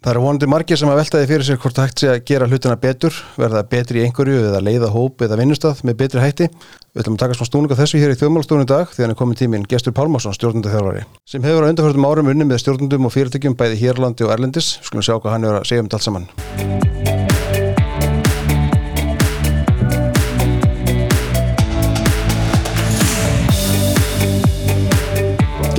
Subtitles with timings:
[0.00, 2.76] Það eru vonandi margir sem að veltaði fyrir sér hvort hægt sé að gera hlutina
[2.80, 6.46] betur, verða betri í einhverju eða leiða hóp eða vinnustaf með betri hætti.
[6.94, 9.18] Við ætlum að taka smá stúninga þessu hér í þjóðmálstofunum í dag þegar hann er
[9.20, 13.58] komin tíminn Gestur Pálmarsson, stjórnundaþjálfari, sem hefur á undarförðum árum unni með stjórnundum og fyrirtækjum
[13.60, 14.78] bæði Hérlandi og Erlendis.
[14.80, 16.99] Skulum sjá hvað hann er að segja um þetta allt saman.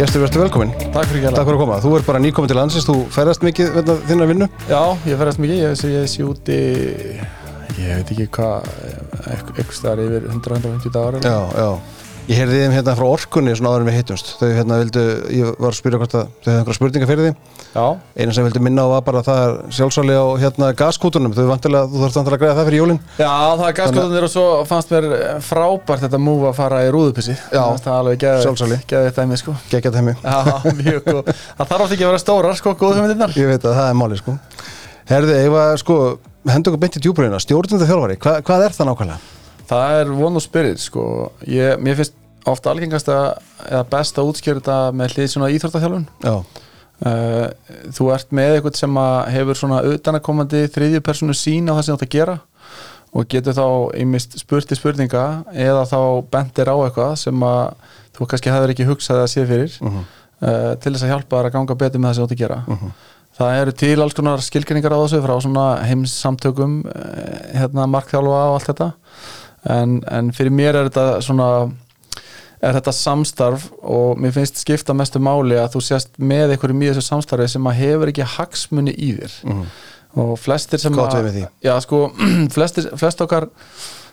[0.02, 0.71] Gestur, verður velkomin.
[0.95, 1.75] Takk fyrir Takk fyrir að koma.
[1.83, 4.47] Þú er bara nýkomin til landsins, þú ferðast mikið vegna þinnar vinnu.
[4.65, 6.57] Já, ég ferðast mikið, ég, ég sé úti
[7.78, 8.65] ég veit ekki hvað
[9.29, 11.69] eitthvað staðar yfir 100-150 dagar Já, já.
[12.32, 14.30] Ég heyrði þeim hérna frá orkunni svona áður en við hittumst.
[14.40, 15.02] Þau hérna vildu,
[15.36, 17.32] ég var að spyrja hvort að þau hefði einhverja spurninga fyrir því.
[17.74, 17.86] Já,
[18.16, 21.34] Einu sem vildu minna á var bara að það er sjálfsvæli á hérna gaskútunum.
[21.36, 23.02] Þau vantilega, þú þarfst vantilega að greiða það fyrir jólinn.
[23.20, 25.07] Já það er gaskóðunir og svo fannst mér
[25.50, 28.79] frábært þetta múf að fara í rúðupissi Já, Það er alveg geðið sjálfsali.
[28.88, 29.57] Geðið þetta sko
[30.00, 30.16] þeimmi.
[30.24, 30.40] Já,
[30.86, 32.16] mjög góð Það þarf átt ekki að
[32.62, 32.78] sko,
[33.68, 34.38] að það er sko.
[35.84, 36.00] Sko,
[36.48, 37.44] hendur okkur beint í djúbröðina.
[37.44, 39.38] Stjórnunda þjálfari, Hva, hvað það nákvæmlega?
[39.72, 41.04] Það von og spirit sko
[41.48, 46.08] ég, Mér finnst ofta algengast eða best að útskjöra þetta með hlið svona íþróttaþjálfun.
[46.25, 46.36] Já,
[47.02, 47.48] Uh,
[47.98, 48.98] þú ert með eitthvað sem
[49.33, 52.36] hefur svona utanakomandi þriðju personu sín á það sem þú átt að gera
[53.17, 53.64] og getur þá
[53.98, 55.98] einmist spurti spurninga eða þá
[56.30, 57.73] bendir á eitthvað sem að
[58.14, 60.03] þú kannski hefur ekki hugsað að sé fyrir Mhm.
[60.45, 62.44] uh, til þess að hjálpa þær að ganga betur með það sem þú átt að
[62.44, 62.61] gera.
[63.42, 68.59] Það eru til alls konar skilgrinningar á þessu frá svona heimssamtökum uh, hérna markþjálfa og
[68.59, 68.92] allt þetta.
[69.73, 71.50] En, en fyrir mér er þetta svona
[72.62, 76.92] er þetta samstarf og mér finnst skipta mestu máli að þú sést með einhverjum í
[76.92, 79.40] þessu samstarfi sem að hefur ekki hagsmunni í þér.
[80.22, 82.04] Og flestir sem Gott að já sko,
[82.56, 83.48] flestir, flest okkar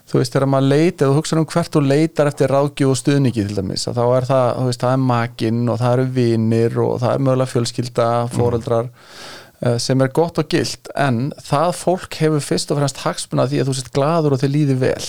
[0.09, 3.01] þú veist, þegar maður leita, ef þú hugsa um hvert þú leitar eftir ráðgjöf og
[3.03, 6.79] stuðningi til dæmis þá er það, þú veist, það er makinn og það eru vinir
[6.85, 12.21] og það er mögulega fjölskylda foreldrar eh, sem er gott og gilt en það fólk
[12.23, 15.05] hefur fyrst og fremst hagsmunna því að þú sett gladur og þið líði vel.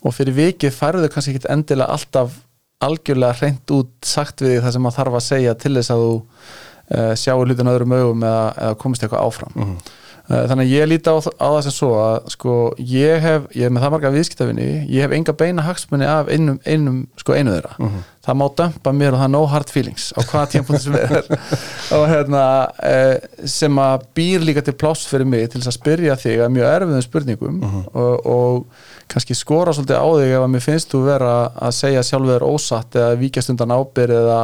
[0.00, 2.36] Og fyrir vikið færðu kannski ekki endilega alltaf
[2.80, 6.12] algjörlega hreint út sagt við það sem maður þarf að segja til þess að þú
[6.18, 9.56] uh, sjáu hlutin öðrum augum eða, eða komist eitthvað áfram.
[9.56, 9.96] Mm
[10.30, 13.74] þannig að ég líti á, á það sem svo að sko ég hef, ég hef
[13.74, 17.88] með það marga viðskiptafinni ég hef enga beina hagsmunni af einum, einum sko einu þeirra
[18.20, 21.28] það má dömpa mér og það er no hard feelings á hvaða tímpúnt sem er.
[21.96, 22.42] Og hérna
[22.84, 23.16] eh,
[23.48, 26.68] sem að býr líka til pláss fyrir mig til þess að spyrja þig að mjög
[26.74, 31.32] erfiðum spurningum og, og kannski skora svolítið á þig ef að mér finnst þú vera
[31.56, 34.38] að segja sjálfur þér ósatt eða víkjast undan ábyrð eða,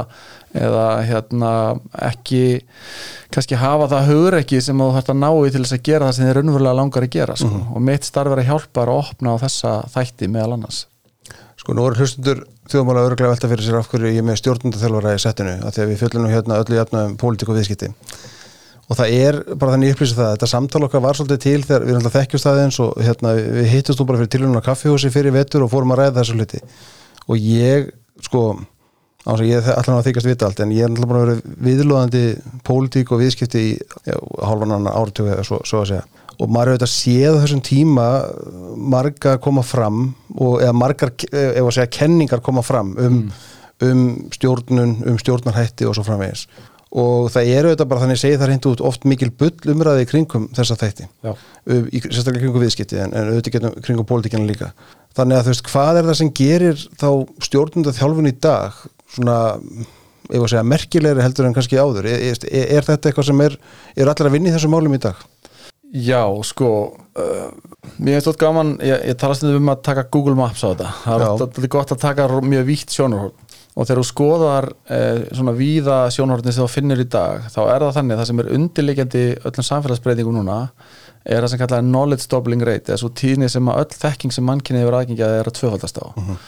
[0.65, 1.53] eða hérna
[2.09, 2.42] ekki
[3.34, 6.09] kannski hafa það hugur ekki sem þú þarfst að ná í til þess að gera
[6.09, 7.62] það sem þið raunverulega langar að gera sko.
[7.76, 10.86] og mitt starf er að hjálpa að opna á þessa þætti meðal annars.
[11.60, 15.15] Sko nú eru hlustundur þjóðmála öruglega velta fyrir sér af hverju ég er með stjórnundaþjálfara
[15.16, 17.91] í settinu að því að við fjöllum hérna öllu jafna um pólitík og viðskipti.
[18.87, 21.87] Og það er bara þannig ég upplýsa það þetta samtal okkar var svolítið til þegar
[21.88, 25.34] við alltaf þekkjum staðins og hérna, við hittust nú bara fyrir tilhörnum á kaffihúsi fyrir
[25.34, 26.60] vetur og fórum að ræða þessu hluti.
[27.27, 27.91] Og ég
[28.22, 28.44] sko
[29.27, 32.22] að ég ætla að þykast vita allt en ég er alltaf bara vera viðlóðandi
[32.66, 33.72] pólitík og viðskipti í
[34.06, 34.16] já,
[36.36, 38.06] og maður hefur þetta séð þessum tíma
[38.94, 43.20] marga koma fram og, eða margar, ef að segja, kenningar koma fram um,
[43.84, 46.47] um stjórnun um stjórnarhætti og svo framvegis.
[46.97, 50.06] Og það eru þetta bara þannig að segja það reynd út oft mikil bull umræði
[50.08, 51.08] kringum þessa þætti.
[51.26, 54.70] Um, í, sérstaklega kringum viðskipti en, en auðvitað getum kringum pólitíkina líka.
[55.16, 57.08] Þannig að þú veist, hvað er það sem gerir þá
[57.48, 58.80] stjórnunda þjálfun í dag
[59.16, 59.36] svona,
[60.30, 63.58] ef að segja merkilegri heldur en kannski áður, er, er, er þetta eitthvað sem er,
[63.97, 65.20] er allir að vinna í þessum málum í dag?
[65.97, 67.49] Já, sko uh,
[67.97, 70.93] mér finnst þetta gaman, ég, ég tala stundum um að taka Google Maps á þetta.
[71.05, 73.43] Það er þetta gott að taka mjög vítt sjónarhórn
[73.77, 77.83] og þegar þú skoðar eh, svona víða sjónarhórni sem þú finnir í dag þá er
[77.84, 80.61] það þannig, það sem er undirleikjandi öllum samfélagsbreytingum núna
[81.27, 84.49] er það sem kallar knowledge doubling rate eða svo tíðni sem að öll þekking sem
[84.49, 86.07] mannkynni hefur aðgengið er að tvöfaldast á.
[86.17, 86.39] Uh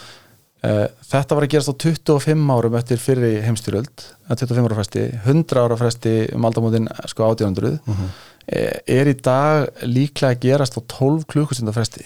[0.59, 5.61] þetta var að gerast á 25 árum eftir fyrri heimstyröld að 25 ára fresti, 100
[5.63, 8.09] ára fresti um aldamótin sko 1800 eh,
[8.49, 12.05] er í dag líklega að gerast á 12 klukkustunda fresti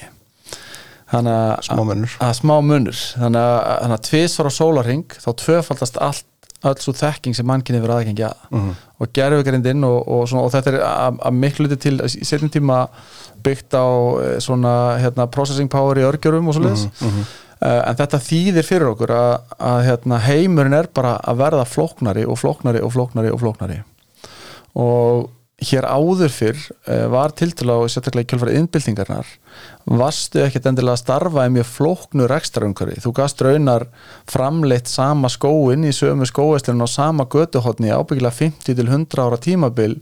[1.12, 3.00] þannig að Smá munur.
[3.20, 6.28] þannig að, tvisvar á sólarring þá tvöfaldast allt
[6.62, 8.42] öll svo þekking sem mannkynni verið aðgengi að.
[8.54, 8.74] Mhm.
[9.02, 12.76] og gerfugrindin og, og, og þetta er að, miklu hluti til í setjum tíma
[13.42, 13.86] byggt á
[14.22, 17.24] eh, svona hérna, processing power í örgjörum og svo leiðis Mhm,
[17.62, 22.38] en þetta þýðir fyrir okkur að, að hérna, heimurinn er bara að verða flóknari og
[22.38, 23.82] flóknari og flóknari og flóknari.
[24.74, 25.28] Og
[25.68, 29.30] hér áður fyrr uh, var tiltala og sérstaklega í kjölfarið innbyltingarnar
[29.86, 33.00] varstu ekkert endilega að starfa í mjög flóknu rekstrarumhverfi?
[33.02, 33.86] Þú gast raunar
[34.30, 39.98] framleitt sama skóin í sömu skóestlun og sama götuhotni ábyggilega 50 til 100 ára tímabil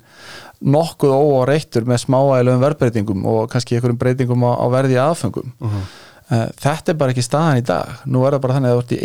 [0.60, 5.82] nokkuð óáreittur með smáægilegum verðbreytingum og kannski einhverjum breytingum á, á verði aðfengum Mhm.
[6.30, 7.88] uh, þetta er bara ekki staðan í dag.
[8.06, 9.00] Nú er það bara þannig að þú ert í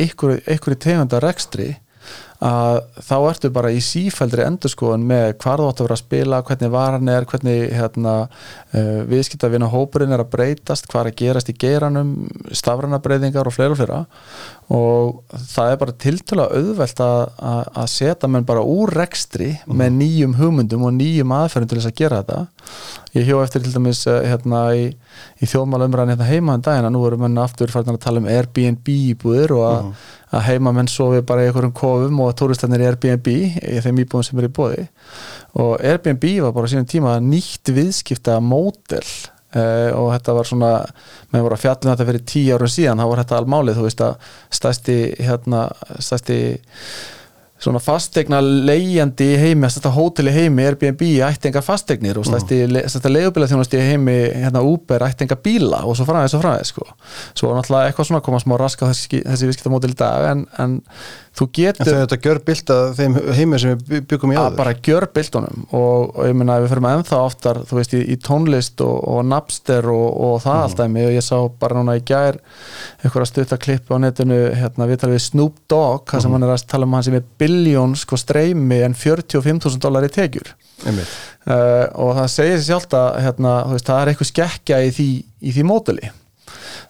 [0.51, 1.69] einhverju tegunda rekstri
[2.45, 6.41] að þá ertu bara í sífældri endurskoðun með hvar þú átt að vera að spila,
[6.45, 8.15] hvernig varan er hvernig hérna,
[8.75, 12.11] uh, viðskiptavina hópurinn er að breytast, hvað er að gerast í geiranum,
[12.53, 14.01] stafrana breytingar og fleira og fleira.
[14.75, 17.19] Og það er bara tiltölu auðvelt að,
[17.51, 21.91] að, að setja menn bara úr rekstri með nýjum hugmyndum og nýjum aðferðum til þess
[21.91, 22.39] að gera þetta.
[23.15, 24.87] Ég hjó eftir til dæmis eh, hérna í,
[25.39, 28.27] í þjóðmálumræðin hérna heima en daginn að nú erum menn aftur farin að tala um
[28.27, 29.91] Airbnb íbúðir og að,
[30.35, 34.41] að heimamenn sofi bara í einhverjum kofum og tóristanir í Airbnb í þeim íbúðum sem
[34.41, 34.87] er í bóði
[35.61, 39.05] og Airbnb var bara sínum tíma nýtt viðskipta módel
[39.55, 40.69] Uh, og þetta var svona
[41.31, 44.01] með voru að fjallum þetta fyrir tíu árum síðan þá var þetta almálið, þú veist
[44.03, 44.25] að
[44.57, 45.61] stæsti hérna,
[46.03, 46.39] stæsti
[47.61, 52.61] svona fastegna leigjandi í heimi stæsta hótel í heimi, Airbnb ætti enga fastegnir og stæsti,
[52.67, 53.07] mm.
[53.07, 56.87] leigubíla þjónast í heimi, hérna Uber ætti enga bíla og svo fræðis og fræðis sko.
[57.33, 60.81] svo náttúrulega eitthvað svona koma smá raska þessi, þessi viðskiptamódel í dag en, en
[61.35, 65.05] þú getur þetta gjör bylta þeim heimi sem við byggum í að áður bara gjör
[65.17, 68.15] bildunum og, og ég meina að við fyrir með ennþá oftar þú veist í, í
[68.23, 70.63] tónlist og, og Napster og, og það Mhm.
[70.69, 72.39] alltaf mig og ég sá bara núna í gær
[73.03, 76.39] einhverja stutta klippu á netinu hérna við talum við Snoop Dogg þar sem Mhm.
[76.39, 80.11] hann er að tala um hann sem er biljón sko streymi en 45.000 dólar í
[80.85, 81.07] Einmitt.
[81.47, 85.09] uh, og það segir sér sjálft að hérna, veist, það er eitthvað skekkja í því,
[85.41, 86.09] í því mótali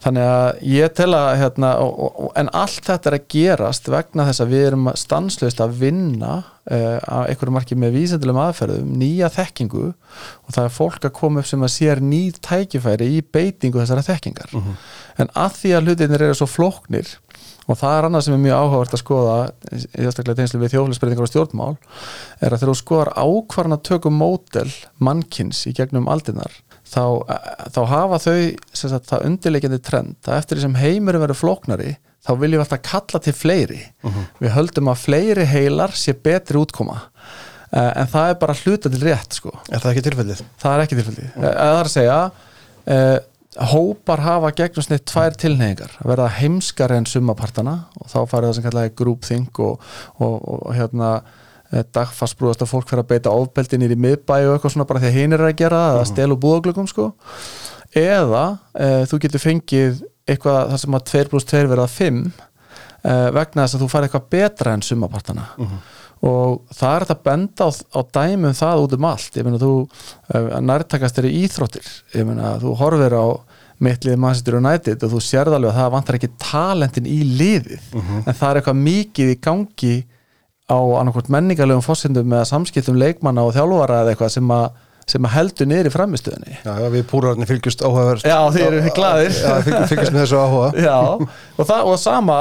[0.04, 4.28] þannig að ég tel að hérna, og, og, en allt þetta er að gerast vegna
[4.30, 9.32] þess að við erum stanslöst að vinna uh, að einhverju marki með vísendilegum aðferðum, nýja
[9.34, 13.82] þekkingu og það er fólk að koma upp sem að sér nýð tækifæri í beitingu
[13.82, 14.58] þessara þekkingar.
[15.22, 17.14] En að því að hlutinir eru svo flóknir
[17.66, 19.36] og það er annað sem er mjög áhugavert að skoða
[19.72, 24.20] í þessaklega tegnslu við þjóflisbreytingar og stjórnmál er að þegar þú skoðar ákvarðan að tökum
[24.22, 24.68] mótel
[25.02, 26.60] mannkins í gegnum aldinnar
[26.90, 27.04] þá,
[27.74, 28.38] þá hafa þau
[28.74, 31.96] sagt, það undirleikjandi trend að eftir því sem heimurum verður flóknari
[32.26, 33.82] þá viljum við alltaf kalla til fleiri.
[34.42, 37.04] Við höldum að fleiri heilar sé betri útkoma.
[37.76, 39.54] Eh, en það er bara hluta til rétt sko.
[39.70, 40.44] Er það ekki tilfellið?
[40.62, 41.46] það er ekki tilfelli mm.
[41.46, 42.20] það er að segja
[42.96, 43.18] uh,
[43.72, 48.56] hópar hafa gegnum snitt tvær tilneyingar að verða heimskari en summapartana og þá farið það
[48.58, 49.90] sem kallaði groupthink og,
[50.20, 51.44] og, og, og hérna eh,
[51.96, 55.18] dagfarsbrúðast að fólk fyrir að beita ofbeldi nýri miðbæ og eitthvað svona bara því að
[55.20, 57.08] hinn er að gera það að stelu búðaglöggum sko.
[57.96, 63.30] Eða uh, þú getur fengið eitthvað þar sem að 2 pluss 2 verða 5 uh,
[63.36, 65.46] vegna þess að þú farið eitthvað betra en summapartana
[66.26, 69.36] og það er þetta benda á, á dæmum það út um allt.
[69.38, 71.86] Ég meina þú uh, nærtakast er í íþróttir.
[72.16, 73.26] Ég meina þú horfir á
[73.84, 77.90] mittlið Manchester United og þú sérð alveg að það vantar ekki talentin í liðið.
[78.24, 79.96] En það er eitthvað mikið í gangi
[80.66, 84.64] á annarkvort menningarlegum fórsendum með samskiptum leikmanna og þjálfara eða eitthvað sem að,
[85.06, 89.36] sem að heldur niður í framistöðunni Já, við púrarnir fylgjust áhugaverð Já, þið eru glaðir.
[89.38, 90.72] Já, fylgjust með þessu áhuga.
[90.88, 92.38] Já, og, það, og sama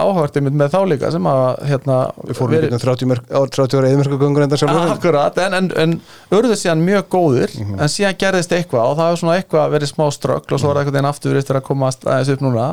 [0.00, 2.74] áhört einmitt með þá líka sem að hérna, Við fórum verið...
[2.82, 4.90] 30, mörg, á 30 ára eðmörkugöngur enda sjálfur.
[4.98, 5.94] Akkurat, en, en, en
[6.34, 7.78] urðu síðan mjög góðir Mhm.
[7.78, 10.82] en síðan gerðist eitthvað og það var svona eitthvað verið smá ströggl og svo var
[10.82, 12.66] eitthvað einn aftur eftir að komast aðeins upp núna.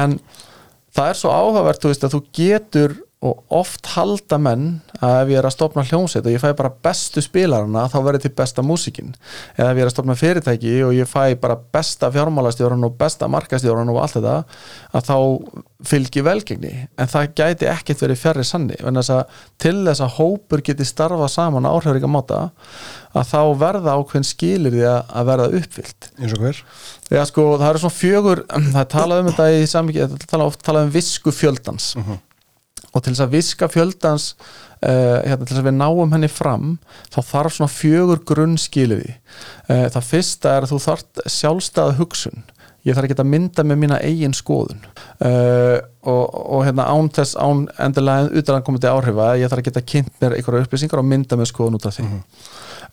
[0.00, 0.16] En
[0.96, 4.66] það er svo áhugavert þú veist, að þú getur og oft halda menn
[5.00, 8.24] að ef ég er að stopna hljómsveit og ég fæ bara bestu spilarana þá verður
[8.26, 9.14] til besta músikin
[9.56, 13.28] eða ef ég er að stopna fyrirtæki og ég fæ bara besta fjármálastjóran og besta
[13.32, 14.36] markastjóran og allt þetta
[14.94, 15.16] að þá
[15.84, 16.72] fylgi velgengni.
[17.00, 18.76] En það gæti ekkert verið fjarrir sanni.
[18.80, 22.40] En þess að til þess að hópur geti starfað saman á áhrifaríka máta
[23.14, 26.10] að þá verða ákveðin skilir því að verða uppfyllt.
[26.18, 26.62] Eins og hver?
[27.12, 30.30] Já sko það eru svona fjögur það er talað um þetta í samvikið það er
[30.32, 30.94] talað, oft talað um
[32.94, 36.74] og til þess að viska fjöldans uh, hérna, til þess að við náum henni fram
[37.12, 42.44] þá þarf svona fjögur grunnskiliði uh, það fyrsta er að þú þarf sjálfstæða hugsun.
[42.84, 44.82] Ég þarf ekki að mynda með mína eigin skoðun.
[45.16, 50.20] Uh, og, og hérna án þess án endilega utankomandi áhrifa ég þarf ekki að kynnt
[50.20, 52.10] mér einhverja upplýsingar og mynda með skoðun út af því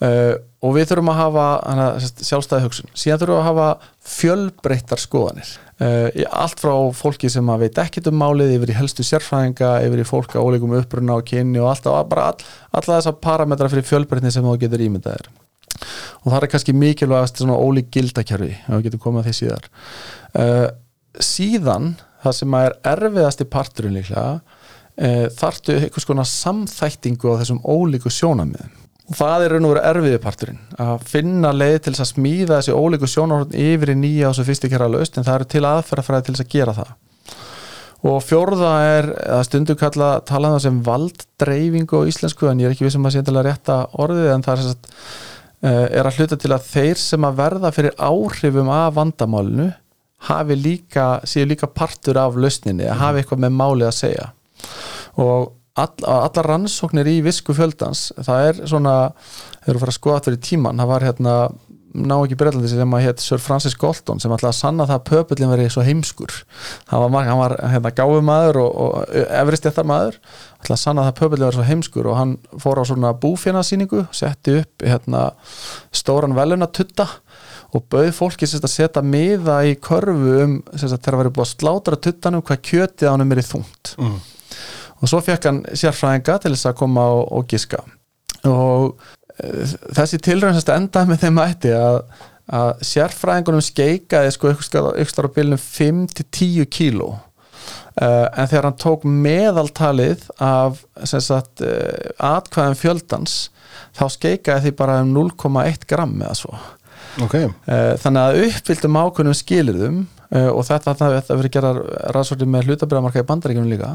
[0.06, 2.94] uh, og við þurfum að hafa hana, sjálfstæði hugsun.
[2.94, 3.68] Síðan þurfum við að hafa
[4.16, 5.54] fjölbreyttar skoðanir.
[5.82, 10.04] Uh, allt frá fólki sem að veit ekkert um málið yfir í helstu sérfræðinga yfir
[10.04, 13.88] í fólk á ólíkum uppruna og kynni og alltaf bara all, alla þessa parametra fyrir
[13.90, 15.32] fjölbreytni sem þú getur ímyndaðir
[16.22, 19.70] og það er kannski mikilvægast svona ólík gildakerfi ef við getum komað því síðar.
[20.38, 20.68] Uh,
[21.18, 28.14] síðan það sem er erfiðasti parturinn líklega uh, þarftu einhvers konar samþæktingu á þessum ólíku
[28.14, 32.12] sjónamiðum og það er raun og veru erfiði parturinn að finna leið til þess að
[32.14, 36.28] smíða þessi ólíku sjónarhótt yfir í nýja og kæra löst en það eru til aðferðafræði
[36.28, 36.94] til þess að gera það.
[38.12, 42.74] Og fjórða er að stundum kalla tala um sem valddreifingu á íslensku en ég er
[42.74, 44.90] ekki vissum að sé endilega rétta orðið en það er, sagt,
[45.62, 49.70] eh, er að hluta til að þeir sem að verða fyrir áhrifum af vandamálinu
[50.32, 54.28] hafi líka, séu líka partur af lausninni, hafi eitthvað með máli að segja.
[55.22, 58.96] Og all, allar rannsóknir í visku fjöldans það er svona,
[59.62, 61.36] þegar þú fara að skoða þetta í tíman, það var hérna
[61.92, 65.52] ná ekki breytlandi sem að hétt Sir Francis Galton sem að sanna það að pöpullin
[65.52, 66.34] veri svo heimskur
[66.88, 71.60] hann var, hann var hérna, gáfumæður og, og ætlaði að sanna það að pöpullin veri
[71.60, 75.26] svo heimskur og hann fór á svona búfjörnarsýningu setti upp hérna,
[75.92, 77.10] stóran velunatutta
[77.76, 81.54] og bauð fólki sérst, að setja miða í körfu um þegar það væri búið að
[81.56, 84.20] slátra tuttanum hvað kjötið ánum er í þungt mm.
[85.02, 87.82] Og svo fekk hann sérfræðinga til þess að koma og, og giska.
[88.48, 88.94] Og
[89.96, 92.00] þessi tilröðin sem enda með þeim ætti að,
[92.52, 97.14] að sérfræðingunum skeikaði sko ykkur á bylunum 5-10 kíló.
[97.92, 103.34] Uh, en þegar hann tók meðaltalið af sagt, uh, atkvæðum fjöldans
[103.98, 106.56] þá skeikaði því bara um 0,1 gram eða svo.
[107.26, 107.50] Okay.
[107.68, 111.78] uh, þannig að uppfylltum ákunnum skilirðum og þetta, þetta verið gerað
[112.16, 113.90] ræðsvöldi með hlutabræðamarka í bandaríkjum líka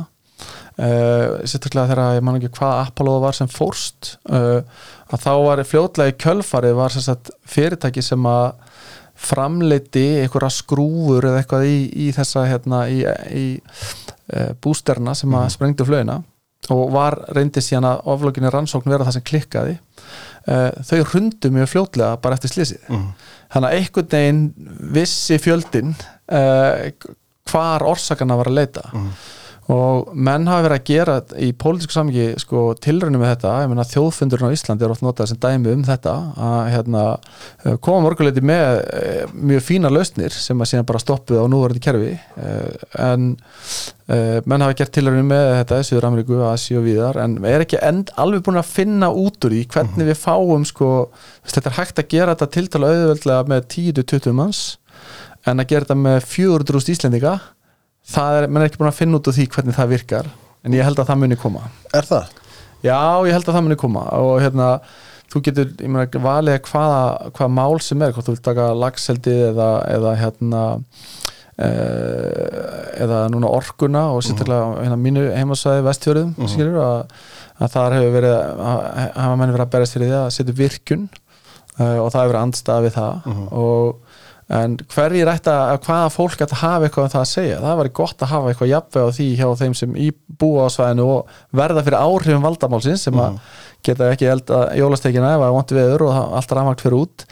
[0.76, 4.58] Uh, sérstaklega þegar ég man ekki hvað Apollo var sem fórst uh,
[5.08, 8.58] að þá var fljótlega í kjölfarið var sagt, fyrirtæki sem að
[9.16, 12.98] framleiti einhverja skrúfur eða eitthvað í, í þessa hérna, í,
[13.32, 15.54] í uh, bústerna sem að mm.
[15.54, 16.18] sprengdu flöina
[16.76, 19.78] og var reyndi síðan að oflöginni rannsókn vera það sem klikkaði
[20.46, 23.08] þau hrundu mjög fljótlega bara eftir slísið mm.
[23.54, 24.44] þannig að einhvern veginn
[24.98, 29.10] vissi fjöldin hvar orsakana var að leita mm
[29.72, 33.86] og menn hafa verið að gera í pólitísku samiki sko, tilröndum með þetta, ég menna
[33.90, 36.14] þjóðfundurinn á Íslandi er oft notað sem dæmi um þetta
[36.46, 37.02] að hérna,
[37.82, 39.02] koma morguleiti með e,
[39.34, 42.54] mjög fína lausnir sem að síðan bara stoppuð á núvarandi kerfi e,
[43.08, 43.32] en
[44.06, 47.82] menn hafa gert tilröndum með þetta í Suður Ameríku, Asi og viðar en er ekki
[47.82, 50.12] end, alveg búin að finna út úr því hvernig -hmm.
[50.12, 50.90] við fáum sko,
[51.42, 54.64] þetta er hægt að gera þetta tiltala auðvöldlega með 10-20 manns
[55.46, 57.34] en að gera þetta með 400.000 íslendinga
[58.06, 60.32] það er, mann er ekki búin að finna út af því hvernig það virkar
[60.66, 62.32] en ég held að það muni koma Er það?
[62.84, 64.72] Já, ég held að það muni koma og hérna,
[65.32, 69.36] þú getur, ég meina, valið hvaða, hvaða mál sem er, hvort þú vil taka lagseldi
[69.48, 70.62] eða, eða hérna
[71.56, 71.70] e,
[73.06, 74.80] eða núna orkuna og sérstaklega mm.
[74.84, 76.50] hérna, mínu heimasvæði vestfjörðum mm.
[76.52, 77.22] skilur, að,
[77.58, 78.82] að þar hefur verið að
[79.16, 82.42] hafa menni verið að berast fyrir því að setja virkun uh, og það hefur verið
[82.44, 83.46] andstað við það mm.
[83.64, 84.05] og
[84.46, 87.60] en hverjir ætti að hvaða fólk ætti að hafa eitthvað um það að segja?
[87.64, 89.96] Það var gott að hafa eitthvað jafnveg á því hjá þeim sem
[90.38, 93.56] búa á svæðinu og verða fyrir áhrifum valdamálsins sem að mm.
[93.88, 97.24] geta ekki elda jólastekina ef það vanti veður og allt rafmagt fyrir út.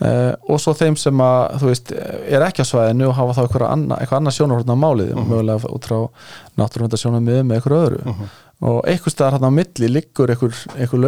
[0.00, 3.42] Uh, og svo þeim sem að þú veist, er ekki á svæðinu og hafa þá
[3.44, 5.26] eitthvað annað, annað sjónarhórn á málið mm.
[5.32, 5.98] mögulega út frá
[6.60, 8.04] náttúrulega með eitthvað öðru.
[8.06, 11.04] Mm og eitthvað staðar hann á milli liggur eitthvað, eitthvað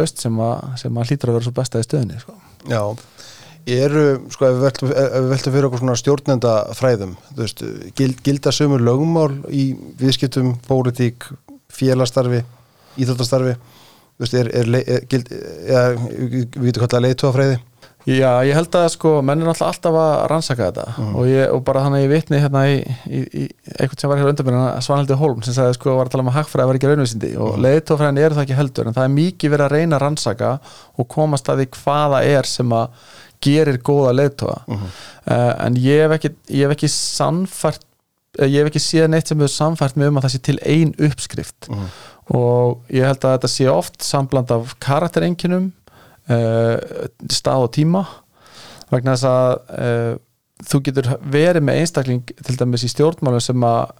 [3.69, 7.63] eru, sko, ef við veltum, fyrir okkur svona stjórnenda fræðum veist,
[7.97, 11.29] gild, gilda sömur lögumál í viðskiptum, pólitík
[11.73, 12.43] félastarfi,
[12.99, 13.55] íþjóttastarfi
[14.23, 15.29] er, er, er gild,
[15.69, 17.61] ja, við getum kallað leittóafræði
[18.03, 21.11] Já, ég held að sko, menn er alltaf að rannsaka þetta mm.
[21.15, 22.73] og, ég, og bara þannig að ég vitni hérna í,
[23.07, 23.43] í, í
[23.77, 26.31] eitthvað sem var hér undan mér Svanhildi Holm sem sagði sko, var að tala um
[26.33, 27.63] að hagfræði var ekki raunvísindi og mm.
[27.63, 30.51] leittófræðin eru það ekki heldur en það er mikið verið að reyna að rannsaka
[30.99, 32.99] og komast að því hvaða er sem að
[33.43, 34.99] gerir góða leðtoga uh -huh.
[35.27, 37.85] uh, en ég hef ekki, ég hef ekki samfært
[38.39, 40.59] eh, ég hef ekki séð neitt sem hefur samfært með um að það sé til
[40.63, 41.87] ein uppskrift uh -huh.
[42.39, 45.71] og ég held að þetta sé oft sambland af karakterenginum
[46.29, 46.77] uh,
[47.29, 48.05] stað og tíma
[48.91, 50.19] vegna þess að
[50.69, 53.91] þú getur verið með einstakling til dæmis í stjórnmálum sem að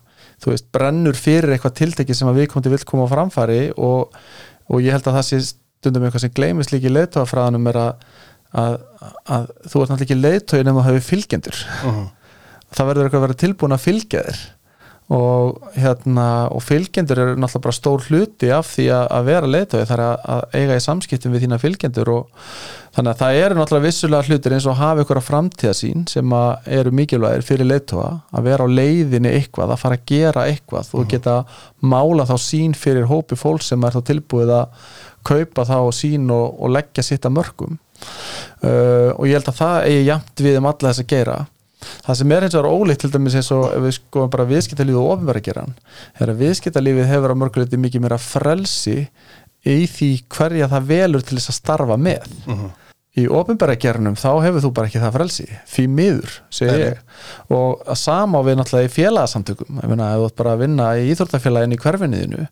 [0.44, 3.62] þú veist, brennur fyrir eitthvað tiltekki sem að við komum til vilt koma á framfæri
[3.78, 4.16] og,
[4.70, 5.40] og ég held að það sé
[5.84, 8.06] stundum eitthvað sem gleimist líki í leðtogafræðanum er að
[8.54, 8.76] að,
[9.26, 11.64] að þú ert náttúrulega ekki leiðtögin ef þú hefur fylgjendur.
[11.84, 12.04] Uh -huh.
[12.74, 14.44] það verður eitthvað að vera tilbúin að fylgja þér.
[15.14, 19.90] Og, hérna, og fylgjendur eru náttúrulega bara stór hluti af því að, að vera leiðtögi
[19.90, 22.30] þar að, að eiga í samskiptum við þína fylgjendur og
[22.96, 26.36] þannig að það eru náttúrulega vissulega hlutir eins og hafa ykkur að framtíða sín sem
[26.66, 31.00] eru mikilvægir fyrir leiðtöga að vera á leiðinni eitthvað, að fara að gera eitthvað og
[31.00, 31.12] uh -huh.
[31.12, 31.46] geta
[31.82, 34.68] mála þá sín fyrir hópi fólk sem er þá tilbúið að
[35.24, 39.90] kaupa þá sín og, og leggja sitt að mörgum uh, og ég held að það
[39.90, 41.40] eigi jæmt við um alla þess að gera
[42.04, 45.00] það sem er eins og er ólíkt til dæmis eins og við skoðum bara viðskiptalífið
[45.02, 45.66] og ofnverð að gera
[46.20, 48.96] er að viðskiptalífið hefur á mörguleiti mikið meira frelsi
[49.64, 52.64] í því hverja það velur til þess að starfa með uh mhm.
[52.64, 52.72] -huh.
[53.20, 57.56] í ofinbæra gernum þá hefur þú bara ekki það frelsi því miður, segi Nei, ég
[57.60, 61.78] og að sama við náttúrulega í félagsamtökum ef þú ert bara að vinna í íþórtafélaginu
[61.78, 62.48] í hverfinniðinu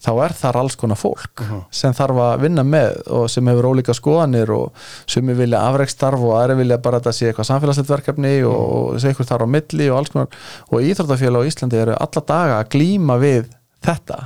[0.00, 1.42] þá er þar alls konar fólk
[1.74, 6.36] sem þarf að vinna með og sem hefur ólíka skoðanir og sem vilja afreikstarf og
[6.38, 9.48] aðri vilja bara að þetta sé eitthvað samfélagslegt verkefni og, og sé eitthvað þar á
[9.56, 10.38] milli og alls konar.
[10.70, 13.50] Og íþróttafélag á Íslandi eru alla daga að glíma við
[13.84, 14.20] þetta.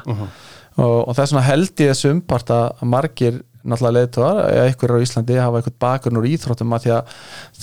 [0.74, 5.00] Og, og það er svona held ég þessu umpart að margir náttúrulega leiðtóðar eða einhverjir
[5.00, 7.14] á Íslandi hafa eitthvað bakgrunn úr íþróttum að því að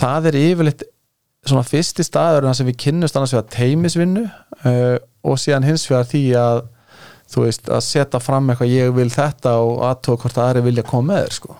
[0.01, 0.85] það er yfirleitt
[1.47, 6.23] svona fyrsti staður sem við kynnust annars vegar teimisvinnu uh, og síðan hins vegar því
[6.37, 6.63] að
[7.31, 11.13] þú veist, að setja fram eitthvað ég vil þetta og aðtók hvort aðri vilja koma
[11.13, 11.57] með þér sko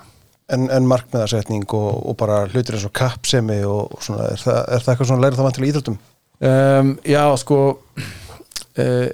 [0.52, 4.58] En, en markmiðarsetning og, og bara hlutir eins og kappsemi og, og svona, er það,
[4.76, 6.00] er það eitthvað svona lærið það vantilega í íþróttum?
[6.50, 9.06] um, Já, sko uh,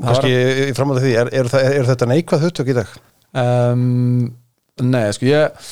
[0.00, 2.94] Kanski í framhaldið því, er, er, er, er þetta neikvað hugtök í dag?
[3.42, 4.30] um,
[4.82, 5.68] Nei, sko ég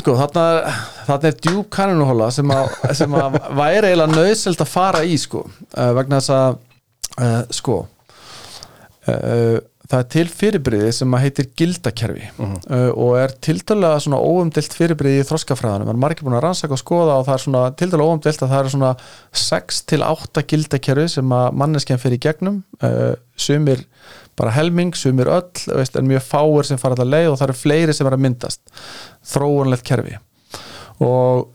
[0.00, 0.44] sko þarna,
[1.04, 5.44] þarna er djúb kannunuhóla sem, að, sem að væri eiginlega nöðselt að fara í sko
[5.44, 6.56] uh, vegna þess að
[7.20, 7.82] uh, sko
[9.92, 12.28] það er til fyrirbriði sem að heitir gildakerfi.
[12.38, 16.76] Uh, og er tildalega svona óumdelt fyrirbriði í þroskafræðanum, það er margir búin að rannsaka
[16.76, 18.92] og skoða og það er svona tildalega óumdelt að það er svona
[19.44, 22.60] 6 til 8 gildakerfi sem að manneskjan fyrir gegnum.
[22.80, 23.86] Uh, sumir
[24.38, 27.58] bara helming, sumir öll veist, en mjög fáir sem fara alltaf leið og það eru
[27.60, 28.62] fleiri sem er að myndast.
[29.34, 30.16] Þróunlegt kerfi.
[31.02, 31.50] Og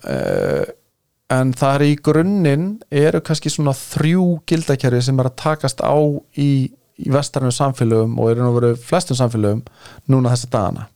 [1.33, 5.97] en það er í grunninn eru kannski svona þrjú gildakerfi sem er að takast á
[6.39, 9.63] í, í vestarinu samfélögum og eru nú verið flestum samfélögum
[10.09, 10.87] núna þessa dagana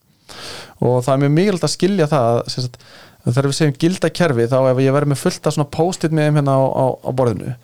[0.81, 2.77] og það er mjög mikilvægt að skilja það sagt,
[3.25, 6.57] þegar við segjum gildakerfi þá ef ég verið með fullt af svona post-it með hérna
[6.57, 7.55] á, á, á borðinu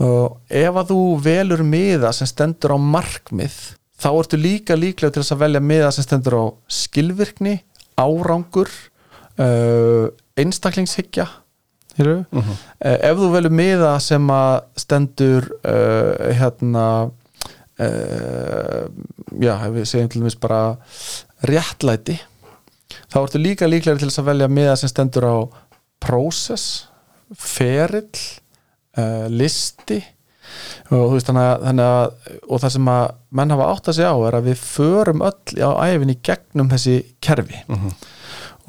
[0.00, 3.58] og ef að þú velur miða sem stendur á markmið
[4.00, 7.58] þá ertu líka líklega til þess að velja miða sem stendur á skilvirkni
[8.00, 8.70] árangur
[9.40, 10.08] uh,
[10.40, 11.28] einstaklingshyggja
[12.32, 12.56] uh -huh.
[12.80, 17.10] ef þú velur miða sem að stendur uh, hérna
[17.80, 18.84] uh,
[19.40, 20.60] já, ef við segjum til dæmis bara
[21.48, 22.18] réttlæti
[23.10, 25.36] þá ertu líka líklega til þess að velja miða sem stendur á
[26.02, 26.86] prósess
[27.38, 28.08] ferill
[28.98, 30.00] uh, listi.
[30.90, 33.04] Og þú veist þannig að, og það sem að
[33.38, 36.96] menn hafa átt að segja á er að við förum öll á æfinni gegnum þessi
[37.22, 37.60] kerfi.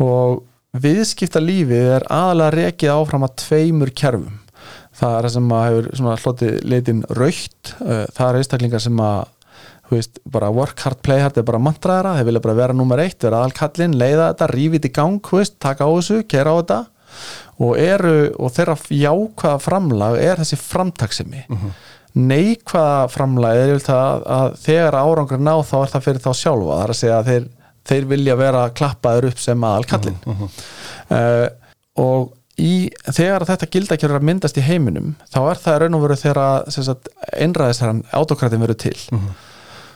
[0.02, 0.44] Og
[0.82, 4.38] viðskipta lífið er aðalega rekið áfram að tveimur kerfum
[5.02, 9.22] það er það sem að hefur hlotið leitin raukt uh, það er einstaklingar sem að
[9.92, 13.24] veist, bara work hard, play hard er bara mantraðara, þeir vilja bara vera nummer eitt
[13.24, 16.80] vera aðalkallin, leiða þetta, rífið í gang veist, taka á þessu, kera á þetta.
[17.62, 21.74] Og eru, og þeirra jákvæða framlag er þessi framtaksimi uh -huh.
[22.16, 26.84] neikvæða framlag er það að þegar árangur ná þá er það fyrir þá sjálfa, það
[26.84, 27.50] er að segja að þeir,
[27.92, 30.50] þeir vilja vera klappaður upp sem aðalkallin uh -huh.
[31.20, 31.48] uh,
[32.00, 32.74] og í,
[33.10, 36.42] þegar þetta gildakjörur að myndast í heiminum þá er það raun og veru þegar
[37.38, 39.32] einræðisherran autokratin verður til -huh.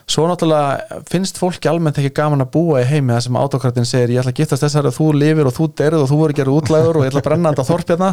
[0.06, 4.12] Svo náttúrulega finnst fólki almennt ekki gaman að búa í heimi það sem autokratin segir
[4.14, 6.58] ég ætla að giftast þessari og þú lifir og þú derið og þú verður gerð
[6.60, 8.10] útlæður og ég ætla að brenna þetta þorpjarna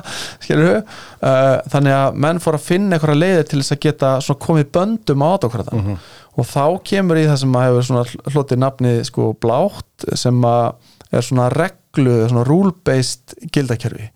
[0.62, 4.14] uh, þannig að menn fór að finna einhverja leiðir til þess að geta
[4.46, 6.08] komið böndum á autokratan uh -huh.
[6.32, 10.72] og þá kemur í það sem að hefur hlotið nafni sko blátt sem að
[11.12, 11.50] er svona
[11.92, 14.11] reglu, svona rule-based gildakerfi.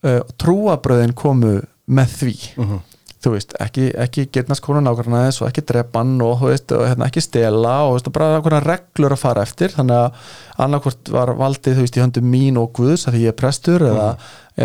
[0.00, 2.36] Uh, trúabröðin komu með því.
[2.56, 2.80] Uh -huh
[3.20, 7.22] þú veist, ekki, ekki getnast nákvæmlega þess og ekki drepan og, veist, og hérna, ekki
[7.24, 9.74] stela og veist, bara einhverja reglur að fara eftir.
[9.74, 10.30] Þannig að
[10.64, 13.84] annarkvort var valdið þú veist í höndum mín og Guðs að því ég er prestur
[13.84, 13.90] mm.
[13.92, 14.08] eða,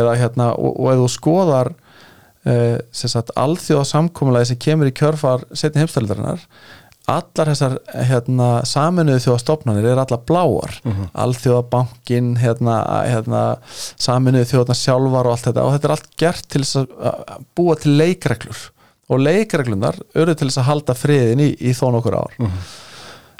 [0.03, 1.71] eða hérna og, og ef þú skoðar
[2.47, 6.47] eh, sagt, alþjóða samkómulega sem kemur í kjörfar setni heimstældarinnar
[7.11, 7.75] allar þessar
[8.07, 10.77] hérna, saminuðu þjóðastofnanir er allar bláar.
[10.83, 11.09] Uh -huh.
[11.25, 13.43] alþjóðabankin hérna, hérna,
[13.97, 15.65] saminuðu þjóðna sjálfar og allt þetta.
[15.65, 18.71] Og þetta er allt gert til að búa til leikreglur.
[19.09, 22.33] Og leikreglunar eru til þess að halda friðin í, í þó nokkur ár.
[22.39, 22.73] Uh -huh.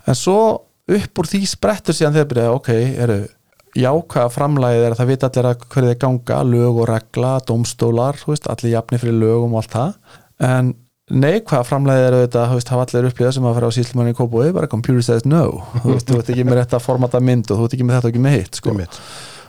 [0.06, 2.70] en svo upp úr því sprettur síðan þegar byrjaði ok,
[3.02, 3.28] eru
[3.76, 8.20] jákvæða framlæðið er að það vita allir að hverju þið ganga lög og regla, domstólar
[8.28, 9.94] veist, allir jafni fyrir lögum og allt það.
[10.40, 10.76] En
[11.14, 14.50] neikvæða framleiðið eru þetta hafa allir upp í þessum að fara á síslumanni í kópói
[14.56, 15.62] bara computer says no.
[15.84, 18.10] Þú þú ert ekki með rétt að formata mynd og þú ert ekki með þetta
[18.10, 18.76] og ekki með hitt sko.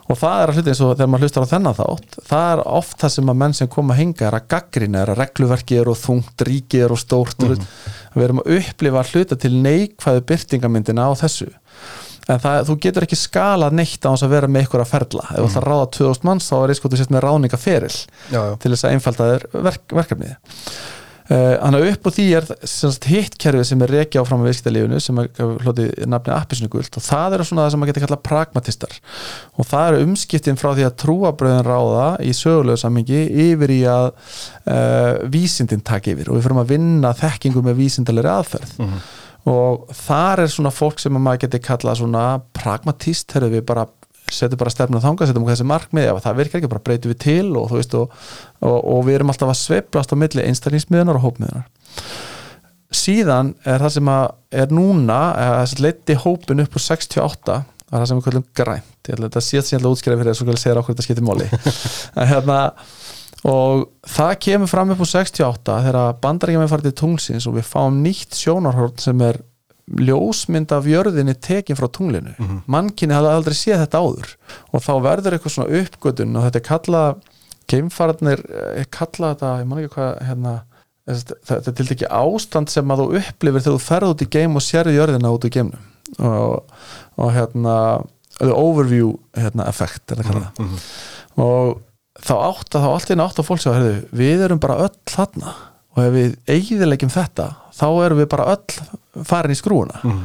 [0.07, 2.61] og það er að hluti eins og þegar maður hlustar á þennan þátt það er
[2.79, 5.79] oft það sem að menn sem koma að hinga er að gaggrina, er að regluverki
[5.81, 7.95] er og þungt ríki er og stórt mm -hmm.
[8.14, 11.49] við erum að upplifa að hluta til neikvæðu byrtingamyndina á þessu.
[12.29, 15.25] En það, þú getur ekki skala neitt á þess að vera með ykkur að ferla.
[15.31, 15.51] Ef þú mm.
[15.51, 17.99] ætlar að ráða 2000 manns þá er sko þú sést með ráningaferil
[18.59, 20.35] til þess að einfalda þér verk, verkefnið
[21.27, 22.45] Þannig að upp á því er
[23.11, 25.19] hitt kerfið sem er reiki áfram með viðskiptalífinu sem
[25.65, 28.95] hlutið nafni appisnugult og það eru svona það sem maður getur kallað pragmatistar
[29.57, 34.09] og það eru umskiptin frá því að trúabröðin ráða í sögulegu sammingi yfir í að
[34.12, 39.12] uh, vísindin taka yfir og við fyrir að vinna þekkingu með vísindalegri aðferð mm -hmm.
[39.51, 43.89] og þar er svona fólk sem maður getur kallað svona pragmatist, þegar við bara
[44.33, 47.51] setjum bara stefnum þanga, setjum þessi markmið ef það virkar ekki, bara breytum við til
[47.55, 48.17] og, veist, og,
[48.61, 51.69] og, og við erum alltaf að sveiplast á milli einstaklingsmiðunar og hópmiðunar
[52.95, 58.03] síðan er það sem er núna þess að leiti hópin upp úr 68 það er
[58.03, 58.95] það sem við kallum grænt.
[59.07, 61.49] Ég ætla að síðan síðan útskrifa fyrir þess að segja okkur þetta skiptir móli
[62.33, 62.59] hérna,
[63.47, 63.85] og
[64.17, 68.01] það kemur fram upp úr 68 þegar bandaríkjum er farið til tunglsins og við fáum
[68.03, 69.41] nýtt sjónarhórn sem er
[69.87, 72.35] ljósmynd af jörðinni tekin frá tunglinu.
[72.38, 72.61] Mm -hmm.
[72.66, 74.37] mannkinni hafði aldrei séð þetta áður.
[74.72, 77.16] Og þá verður eitthvað svona uppgötun og þetta er kallað
[77.70, 80.55] geimfarnir er eh, kallað þetta, ég man ekki hvað hérna,
[81.07, 84.59] þetta er til dæki ástand sem að þú upplifir þegar þú ferð út í geim
[84.59, 85.88] og sérði jörðina út í geimnum.
[86.22, 86.77] Og,
[87.18, 87.77] og hérna
[88.53, 90.79] overview hérna, effekt er mm -hmm.
[91.42, 91.81] og
[92.20, 95.55] þá átt að þá allt einn átt að fólk segja við erum bara öll þarna.
[95.96, 98.75] Og ef við eigiðilegjum þetta þá erum við bara öll
[99.24, 100.22] farin í skrúuna mm.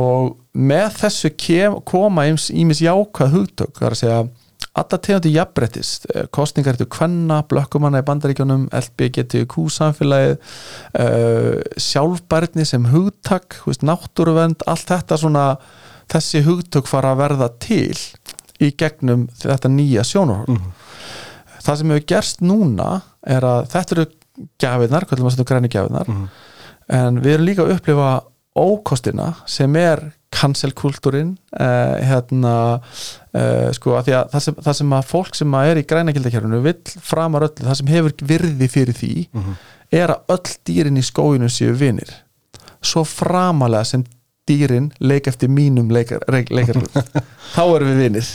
[0.00, 4.24] og með þessu kem, koma ímis jákvæð hugtök það er að segja
[4.74, 12.88] alla tegundi jafnbrettist, eh, kostningar til kvenna, blökkumanna í bandaríkjónum LBGTQ samfélagið uh, sjálfbærni sem
[12.90, 15.44] hugtak náttúruvend, allt þetta svona
[16.10, 17.94] þessi hugtök fara að verða til
[18.62, 20.74] í gegnum þetta nýja sjónurhórn mm.
[21.60, 22.90] það sem hefur gerst núna
[23.22, 24.08] er að þetta eru
[24.58, 26.26] gafirnar, hvernig maður setur græni gafirnar mm
[26.88, 28.10] en við erum líka að upplifa
[28.54, 30.02] ókostina sem er
[30.34, 32.54] cancelkultúrin eh, hérna
[33.34, 35.86] eh, sko að því að það sem, það sem að fólk sem að er í
[35.92, 39.56] grænagildakjörnunu vill framar öllu, það sem hefur virði fyrir því mm -hmm.
[40.02, 42.10] er að öll dýrin í skóinu séu vinir.
[42.82, 44.04] Svo framalega sem
[44.48, 46.82] dýrin leik eftir mínum leikar, leikar
[47.56, 48.26] þá erum við vinir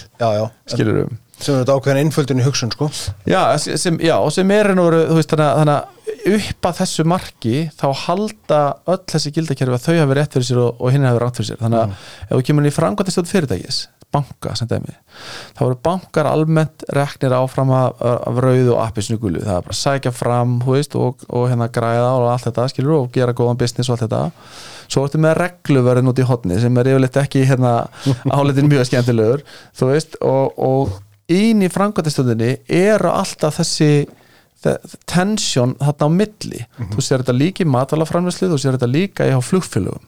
[0.66, 2.90] skilur við um sem er þetta ákveðin innföldin í hugsun sko.
[3.30, 5.99] Já, sem, já og sem er þannig að
[6.34, 10.64] upp að þessu marki þá halda öll þessi gildakerfi að þau hafi rétt fyrir sér
[10.66, 11.62] og, og hinn hafi rátt fyrir sér.
[11.64, 12.04] Þannig að mm.
[12.26, 13.80] ef þú kemur inn í frangvæntistjóð fyrirtækis
[14.10, 14.96] banka sem dæmi
[15.58, 19.42] þá eru bankar almennt reknir áfram af, af rauð og appisnu gulu.
[19.44, 22.96] Það er bara að sækja fram veist, og, og hérna græða og allt þetta skilur,
[23.04, 24.24] og gera góðan business og allt þetta.
[24.90, 27.76] Svo ertu með regluverðin út í hodni sem er yfirleitt ekki hérna,
[28.38, 29.46] áleitin mjög skemmtilegur
[29.84, 30.98] veist, og, og
[31.30, 34.08] ín í frangvæntistjóðinni eru alltaf þessi
[35.10, 36.94] tensjón þarna á milli mm -hmm.
[36.96, 40.06] þú sér þetta líka í matalaframlöslu þú sér þetta líka í flugfélögum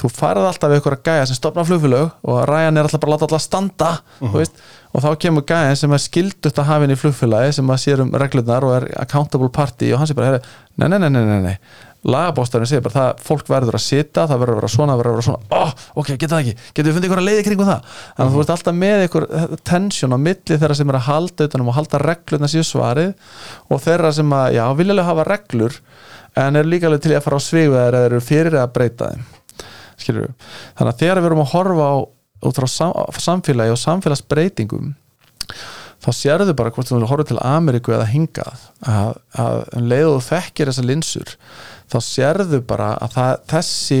[0.00, 3.10] þú farið alltaf við ykkur að gæja sem stopna flugfélög og ræjan er alltaf bara
[3.10, 4.50] að láta alltaf standa mm -hmm.
[4.92, 8.00] og þá kemur gæja sem er skildutt að hafa inn í flugfélagi sem að sér
[8.00, 10.40] um reglurnar og er accountable party og hann sé bara,
[10.76, 11.58] nei, nei, nei, nei, nei
[12.04, 15.18] lagabóstarinn segir bara það, fólk verður að sita það verður að vera svona, verður að
[15.18, 17.68] vera svona oh, ok, geta það ekki, getur við fundið að leiði kring það?
[17.70, 18.34] Þannig að mm -hmm.
[18.34, 19.26] þú veist alltaf með ykkur
[19.70, 23.14] tensjón á milli þeirra sem er að halda utanum og halda reglurna síðu svarið
[23.70, 25.78] og þeirra sem að, já, viljulega hafa reglur
[26.34, 29.24] en eru líka alveg til að fara á svegu eða eru fyrir að breyta þeim.
[29.96, 30.34] Skilur við,
[30.76, 31.96] þannig að þegar við erum að horfa á
[32.44, 34.94] út frá sam, samfélagi og samfélagsbreytingum
[36.04, 38.68] þá sérðu bara hvort þú horfður til Ameríku eða hingað.
[38.84, 41.34] Að, að um leiðu þekkir þessar linsur
[41.92, 44.00] þá sérðu bara að það, þessi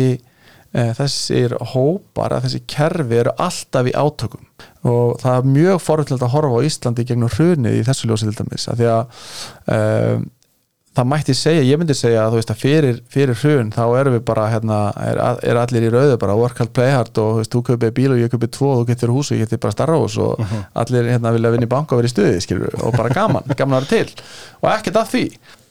[0.74, 4.46] e, þessir hópar að þessi kerfi eru alltaf í átökum.
[4.84, 8.38] Og það er mjög forvöldilegt að horfa á Íslandi gegnum hrunið í þessu ljósi til
[8.40, 9.22] dæmis að því að
[9.72, 9.78] e,
[10.94, 14.24] það mætti segja, ég myndi segja að, veist, að fyrir, fyrir hrun þá erum við
[14.28, 17.54] bara hérna, er, er allir í rauðu bara work hard, play hard og þú veist,
[17.54, 19.74] þú köpið bíl og ég köpið tvo og þú getur hús og ég getur bara
[19.74, 20.54] starra hús og uh mhm.
[20.54, 20.64] -huh.
[20.82, 23.78] allir hérna vilja vinna í banka og vera í stuði skilur, og bara gaman, gaman
[23.78, 24.14] að vera til
[24.62, 25.24] og ekkert að því,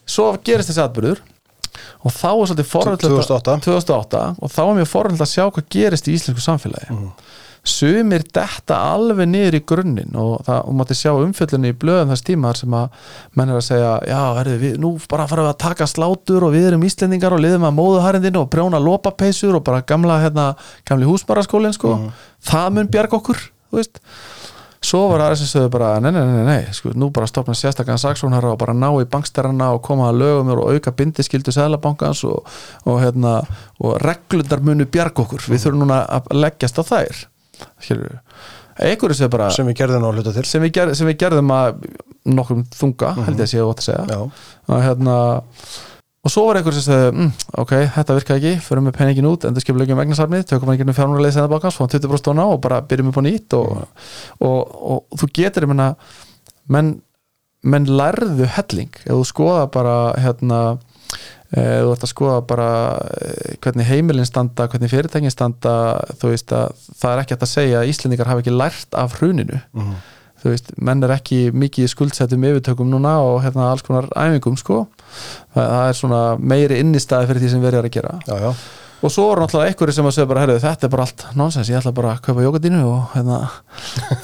[0.06, 1.20] svo gerist þessi atbyrður
[2.04, 3.60] og þá er svolítið forhaldilegt 2008.
[3.64, 7.08] 2008 og þá er mjög forhaldilegt að sjá hvað gerist í íslensku samfélagi uh mhm.
[7.08, 12.12] -huh sumir detta alveg niður í grunninn og það og mátti sjá umfjöldinni í blöðum
[12.12, 12.97] þess tímar sem að
[13.39, 16.54] menn er að segja já, herri, við, nú bara farum við að taka slátur og
[16.58, 20.52] við erum íslendingar og liðum að móðuharindin og prjóna lópapeisur og bara gamla hérna,
[20.84, 21.95] gamli húsmaraskólin sko.
[21.95, 24.02] mm það mun bjarg okkur þú veist.
[24.84, 28.02] Svo var það sem sögðu bara, nei, nei, nei, nei sko, nú bara stopna sérstaklega
[28.02, 32.49] saksónara og bara ná í bankstærarna og koma að lögum og auka bindiskildu sælabankans og,
[32.84, 33.38] og, hérna,
[33.80, 37.23] og reglundar munu bjarg okkur, við þurfum núna að leggjast á þær
[38.80, 40.46] einhverju sem bara sem við gerðum á hluta til.
[40.50, 41.88] Sem við, ger, sem við gerðum að
[42.24, 43.26] nokkur þunga mm -hmm.
[43.28, 44.20] held ég að sé ótt að segja.
[44.68, 45.16] Og, hérna,
[46.24, 47.32] og svo var einhverju sem segði mm,
[47.63, 50.98] ok, þetta virka ekki, förum við penningin út endur skipum lögjum vegnarsarmið, tökum við einhvern
[50.98, 53.86] fjármúrlega leið senða bakans, fáum 20% tóna og bara byrjum upp á nýtt og, mm.
[54.48, 54.62] og,
[54.92, 55.96] og þú getur, ég menna
[56.68, 57.02] menn,
[57.62, 60.78] menn lærðu helling, ef þú skoða bara hérna
[61.54, 62.70] þú ert að skoða bara
[63.22, 65.74] eh, hvernig heimilin standa, hvernig fyrirtækin standa
[66.22, 69.62] þú veist að það er ekki að segja að Íslendingar hafa ekki lært af hruninu.
[69.78, 69.96] Mhm.
[70.44, 74.82] þú veist, menn er ekki mikið skuldsettum yfirtökum núna og hérna alls konar æfingum sko.
[75.56, 78.16] Það, það er svona meiri innistæði fyrir því sem verið er að gera.
[78.28, 78.50] Já, já,
[79.04, 81.70] og svo er náttúrulega einhverju sem að segja bara herrðu, þetta er bara allt nonsens,
[81.72, 83.39] ég ætla bara að kaupa jógadínu og hérna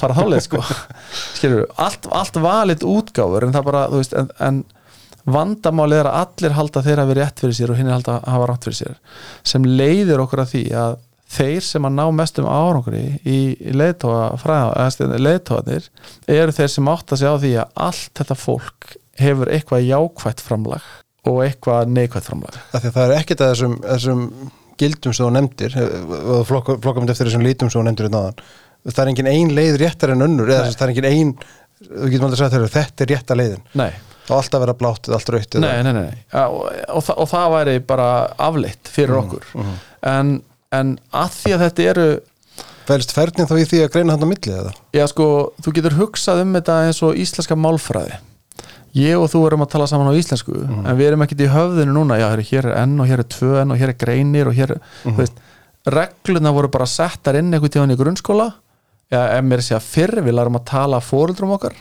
[0.01, 0.61] fara þáleið sko.
[1.37, 4.59] Skilur, allt, allt valið útgáfur en það bara, þú veist, en, en
[5.33, 8.33] vandamálið er að allir halda þeirra að vera rétt fyrir sér og hinn halda að
[8.33, 8.97] hafa rátt fyrir sér
[9.51, 10.97] sem leiðir okkur að því að
[11.29, 13.39] þeir sem að ná mestum árangri í,
[15.19, 15.89] leiðtóðanir
[16.33, 20.41] eru þeir sem átt að segja á því að allt þetta fólk hefur eitthvað jákvætt
[20.41, 20.87] framlag
[21.29, 22.55] og eitthvað neikvætt framlag.
[22.73, 24.23] Að það er ekkert að þessum, þessum
[24.79, 28.41] gildum sem þú nefndir og flokkamönd eftir þessum lítum sem þú nefndir í náðan
[28.87, 31.33] það er engin ein leið réttar en önnur að það er engin ein
[31.79, 33.65] þú aldrei sagt þegar þetta er rétta leiðin.
[33.79, 33.91] Nei,
[34.29, 36.59] þá alltaf vera blátt eða allt rautt eða- nei, nei, nei, og,
[36.93, 39.45] og, það, og það væri bara afleitt fyrir okkur.
[40.13, 40.35] en,
[40.71, 42.09] en að því að þetta eru
[42.89, 44.71] Fælst fernin þá í því að greina hann á milli eða?
[44.97, 45.25] já sko,
[45.61, 48.15] þú getur hugsað um þetta eins og íslenska málfræði.
[48.97, 51.93] Ég og þú erum að tala saman á íslensku en við erum ekkert í höfðinu
[51.93, 52.17] núna.
[52.17, 54.73] Já, hér er N og hér er 2 N og hér er greinir og hér,
[54.73, 55.37] er, þú veist,
[55.85, 58.47] regluna voru bara settar inn einhvern tíðan í grunnskóla.
[59.13, 61.77] Já, ef mér sé að fyrr við lærum að tala fóruldrum okkar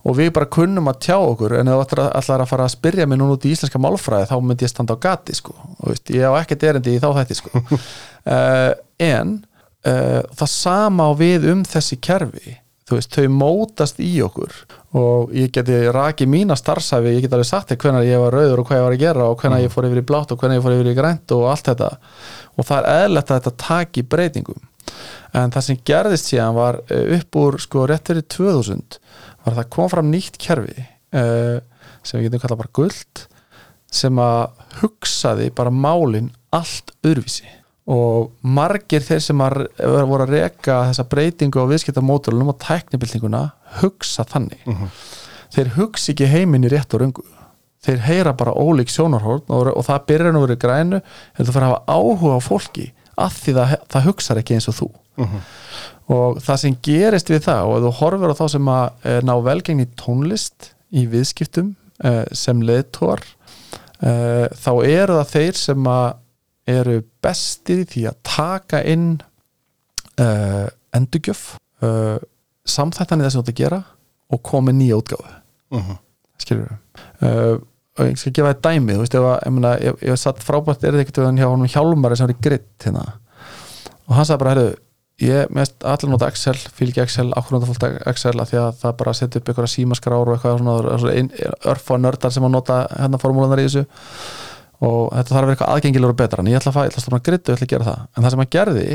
[0.00, 3.06] og við bara kunnum að tjá okkur en ef þú ætlar að- fara að spyrja
[3.06, 5.54] mig núna út í íslenska málfræði þá myndi ég standa á gati sko.
[5.84, 7.50] veist, ég á ekkert erindi í þá þætti sko.
[7.60, 9.44] uh, en
[9.86, 12.56] uh, það sama á við um þessi kerfi
[12.90, 14.54] þú veist, þau mótast í okkur
[14.98, 18.62] og ég geti rakið mína starfsæfi, ég get alveg sagt þér hvenær ég var rauður
[18.64, 20.58] og hvað ég var að gera og hvenær ég fór yfir í blátt og hvenær
[20.58, 21.90] ég fór yfir í grænt og allt þetta
[22.56, 24.64] og það er eðlert að þetta taki breytingum
[25.38, 28.98] en það sem gerðist síðan var eh, upp úr sko rétt fyrir 2000
[29.44, 31.58] var að það kom fram nýtt kerfi uh,
[32.02, 33.24] sem við getum kallað bara guld
[33.90, 37.48] sem að hugsaði bara málin allt öðruvísi.
[37.90, 39.64] Og margir þeir sem að
[40.06, 43.40] voru að reka þessa breytingu á viðskiptamódulunum og tæknibildinguna
[43.80, 44.62] hugsa þannig.
[45.50, 47.26] Þeir hugsa ekki heiminn í rétt og röngu.
[47.82, 51.66] Þeir heyra bara ólík sjónarhórn og, og það byrjar nú verið grænu en þú fyrir
[51.66, 52.86] að hafa áhuga á fólki
[53.20, 54.88] að því það, það hugsar ekki eins og þú
[56.10, 59.34] og það sem gerist við það og þú horfir á þá sem að e, ná
[59.46, 63.22] velgengni tónlist í viðskiptum e, sem leðtóar
[64.02, 66.08] e, þá eru það þeir sem að
[66.70, 69.06] eru bestir í því að taka inn
[70.18, 70.26] e,
[70.96, 71.44] endurgjöf
[71.82, 71.90] e,
[72.70, 73.80] samþættan í þess að þetta gera
[74.30, 75.36] og koma með nýja útgáfu
[75.70, 75.96] Mhm.
[76.42, 76.66] skilur
[77.20, 77.60] við
[78.00, 80.38] og ég skal gefa það dæmi þú veist, ef, að- ég, meina, ég, ég satt
[80.42, 83.04] frábært er þetta ekkert hjá honum Hjálmari sem er í gritt hérna.
[84.08, 84.74] og hann sagði bara, herru
[85.20, 89.14] ég mest allir nota Excel, fylgja Excel ákveðnum fólk Excel að því að það bara
[89.16, 91.24] setja upp einhverja símaskrár og eitthvað svona,
[91.72, 93.84] örfa nördar sem að nota hérna formúlanar í þessu.
[94.80, 96.42] Og þetta þarf að vera eitthvað aðgengilegur og betra.
[96.42, 98.04] En ég ætla að, að stofna gritt og ég ætla að gera það.
[98.16, 98.86] En það sem hann gerði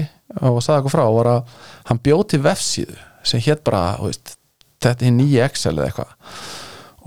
[0.41, 1.57] og sagði okkur frá var að
[1.91, 4.37] hann bjóð til vefsíðu sem hétt bara, veist,
[4.81, 6.15] þetta er nýja Excel eða eitthvað.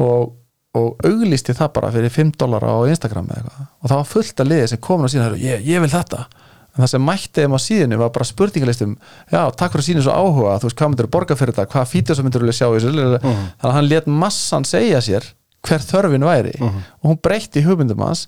[0.04, 0.30] Og,
[0.78, 3.70] og auglýsti það bara fyrir 5 dólar á Instagram eða eitthvað.
[3.82, 6.28] Og það var fullt að liði sem komin á síðan og ég, ég vil þetta
[6.78, 8.94] en það sem mætti þeim á síðinu var bara spurningalistum
[9.32, 11.72] já, takk fyrir að sína svo áhuga þú veist, hvað myndir þú borga fyrir þetta,
[11.74, 12.92] hvaða fítur sem myndir þú sjá þessu?
[12.94, 15.26] Þannig að hann let massan segja sér
[15.66, 16.54] hver þörfin væri.
[16.62, 18.26] Og hún breytti hugmyndum hans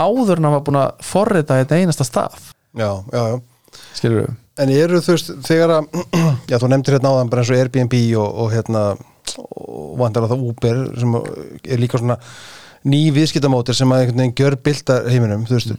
[0.00, 2.38] áður en hann var búin að forrita þetta einasta stað.
[2.74, 3.40] Já, já, já.
[3.96, 5.86] Skilur við En eru þú veist, þegar að
[6.50, 8.82] já, þú nefndir hérna áðan bara eins og Airbnb og, og hérna,
[9.38, 12.18] og vandar það Uber sem er líka svona
[12.88, 15.74] ný viðskiptamótir sem að einhvern veginn gjör bylta heiminum, þú veist.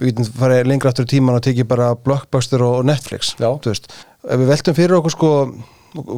[0.00, 3.50] Við getum farið lengra aftur í tíman og tekið bara Blockbuster og Netflix, Já.
[3.60, 3.90] þú veist.
[4.24, 5.30] Ef við veltum fyrir okkur sko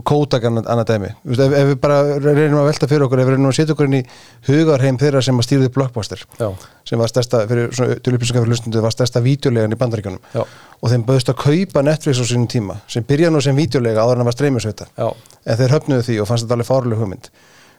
[0.04, 3.48] Kodak annað, dæmi, ef, ef við bara reynum að velta fyrir okkur, ef við reynum
[3.48, 4.00] að setja okkur inn í
[4.50, 6.50] hugarheim þeirra sem að stýrði Blockbuster já,
[6.88, 10.20] sem var stærsta, fyrir, svona, til upplýsingar fyrir lustundu var stærsta vídeolegan í bandaríkjunum.
[10.36, 10.44] Já,
[10.76, 14.18] og þeim bauðst að kaupa Netflix á sínum tíma sem byrja nú sem vídeolega áður
[14.18, 14.90] en það var streymisveita.
[15.00, 17.32] En þeir höfnuðu því og fannst þetta alveg fárlega hugmynd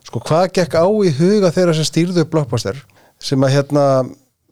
[0.08, 2.80] sko hvað gekk á í huga þeirra sem stýrðu blockbuster
[3.24, 3.86] sem að hérna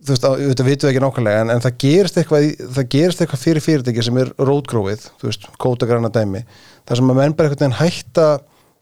[0.01, 3.43] þú veist, auðvitað vitum við ekki nákvæmlega en, en það gerist eitthvað það gerist eitthvað
[3.43, 6.41] fyrir fyrirtæki sem er rótgróið, þú veist, kótagræna dæmi
[6.89, 8.27] þar sem að menn bara einhvern veginn hætta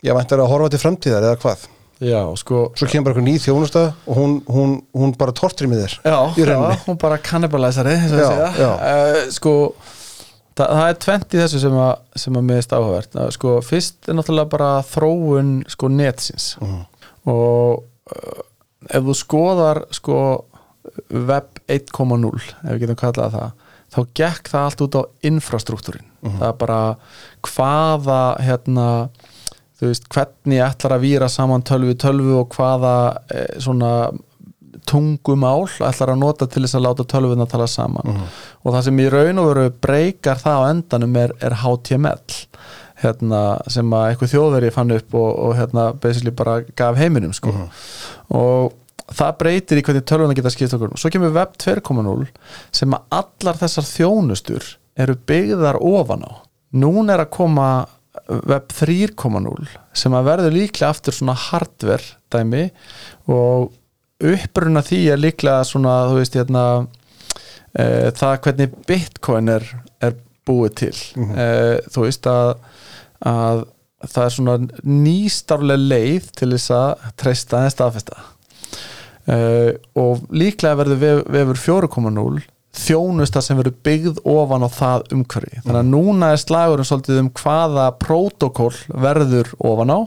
[0.05, 1.67] já, væntar að horfa til framtíðar eða hvað?
[1.99, 5.83] Já, sko svo kemur bara eitthvað ný þjónusta og hún, hún, hún bara tortri með
[5.83, 9.55] þér já, já, hún bara kannibalæsari uh, sko
[10.59, 11.93] það, það er tvent í þessu sem að,
[12.23, 13.15] sem að miðist áhugavert.
[13.15, 16.51] Uh, sko, fyrst er náttúrulega bara þróun sko netsins.
[16.61, 16.85] Mhm.
[17.29, 17.81] og
[18.15, 18.45] uh,
[18.89, 20.19] ef þú skoðar sko
[21.13, 23.49] web 1.0 ef við getum kallað það
[23.89, 26.05] þá gekk það allt út á infrastruktúrin.
[26.21, 26.79] Það er bara
[27.47, 28.87] hvaða hérna
[29.79, 32.95] þú veist, hvernig ætlar að víra saman tölvu tölvu og hvaða
[33.31, 33.91] eh, svona
[34.89, 38.21] tungumál ætlar að nota til þess að láta tölvun að tala saman
[38.63, 42.39] og það sem í raun og veru breykar það á endanum er, er HTML
[43.03, 43.41] hérna,
[43.71, 47.53] sem að eitthvað þjóðveri fann upp og, og hérna basically bara gaf heiminum sko.
[48.35, 48.75] og
[49.09, 50.93] það breytir í hvernig tölvuna geta skipt okkur.
[50.99, 52.27] Svo kemur Web 2.0
[52.75, 54.67] sem að allar þessar þjónustur
[54.99, 56.31] eru byggðar ofan á.
[56.77, 57.69] Núna er að koma
[58.27, 62.67] Web 3.0 sem að verður líklega aftur svona hardware dæmi.
[63.31, 63.71] Og
[64.19, 66.63] uppruna því er líklega svona þú veist hérna
[67.73, 67.85] e,
[68.17, 69.67] það hvernig bitcoin er,
[70.01, 70.15] er
[70.47, 70.95] búið til.
[71.29, 71.49] E,
[71.93, 72.55] þú veist að,
[73.29, 73.65] að
[74.07, 78.21] það er svona nýstaflega leið til þess að treysta en staðfesta.
[79.29, 82.39] Uh, og líklega verður vef, vefur 4.0
[82.79, 85.59] þjónusta sem verður byggð ofan á það umhverfi.
[85.65, 89.99] Þannig að núna er slagurinn svolítið um hvaða prótokoll verður ofan á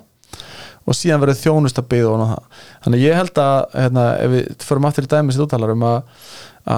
[0.82, 2.60] og síðan verður þjónusta byggð ofan á það.
[2.86, 6.26] Þannig ég held að hérna, ef við förum aftur í dæmis í úttalar um að,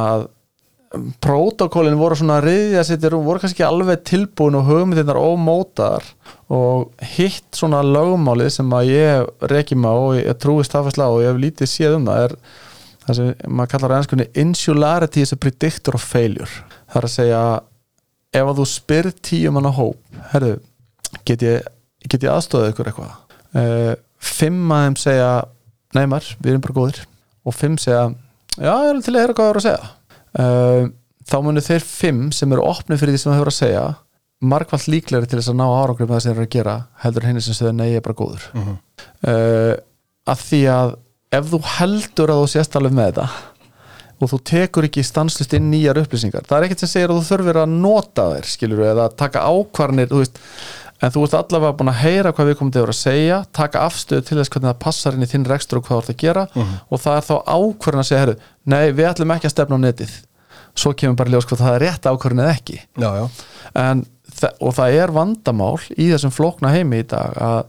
[0.01, 0.27] að
[1.25, 6.07] prótokollin voru svona riðja sittir og voru kannski alveg tilbúin og hugmyndirnar ómótaðar
[6.55, 11.33] og hitt svona lögmálið sem að ég reki maður og ég trúi stafislega og ég
[11.33, 12.37] hef lítið séð um það er
[13.05, 16.51] það sem maður kallar á ennskunni insularity is a predictor of failure.
[16.93, 17.43] Það er að segja
[18.35, 20.55] ef að þú spyr tíum hann á hóp herru,
[21.27, 21.67] get ég,
[22.05, 23.19] ég aðstofað ykkur eitthvað?
[23.55, 25.33] Uh, fimm að þeim segja
[25.95, 27.05] neymar, við erum bara góðir.
[27.45, 28.09] Og fimm segja,
[28.57, 29.93] já, ég er til að heyra hvað það er að segja
[30.41, 30.91] uh,
[31.25, 33.85] þá munir þeir fimm sem eru opnið fyrir því sem það hefur að segja
[34.45, 37.27] margvallt líklegri til þess að ná árangur með það sem þeir eru að gera heldur
[37.29, 38.77] henni sem segja nei, ég er bara góður uh -huh.
[39.31, 39.75] uh,
[40.35, 40.95] að því að
[41.35, 43.29] ef þú heldur að þú sést alveg með þetta
[44.23, 47.29] og þú tekur ekki stanslust inn nýjar upplýsingar það er ekkert sem segir að þú
[47.31, 50.39] þurfir að nota þér skilur eða taka ákvarnir þú veist,
[51.05, 54.25] en þú ert allavega búin að heyra hvað við komum til að segja, taka afstöðu
[54.25, 56.45] til þess hvernig það passar inn í þinn rekstur og hvað þú ert að gera
[56.47, 56.79] uh -huh.
[56.89, 59.85] og það er þá ákvarðin að segja herru, nei, við ætlum ekki að stefna á
[59.85, 60.15] netið
[60.75, 63.27] svo kemur bara ljós hvað það er rétt ákvarðin eða ekki já, já.
[63.75, 64.05] En,
[64.61, 67.65] og það er vandamál í þessum flókna heimi í dag að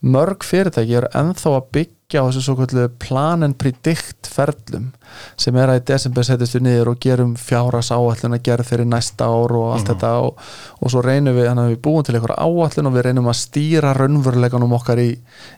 [0.00, 4.92] mörg fyrirtæki eru ennþá að byggja á þessu svo kvöldu plan and predict ferlum
[5.40, 8.86] sem er að í desember setjast við niður og gerum fjáras áallin að gera fyrir
[8.86, 9.88] næsta ár og allt mm -hmm.
[9.90, 10.38] þetta og,
[10.80, 13.94] og svo reynum við, að við búum til einhverja áallin og við reynum að stýra
[13.98, 15.10] raunveruleganum okkar í,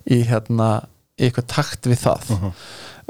[0.09, 0.69] í hérna
[1.19, 2.53] í eitthvað takt við það mm -hmm.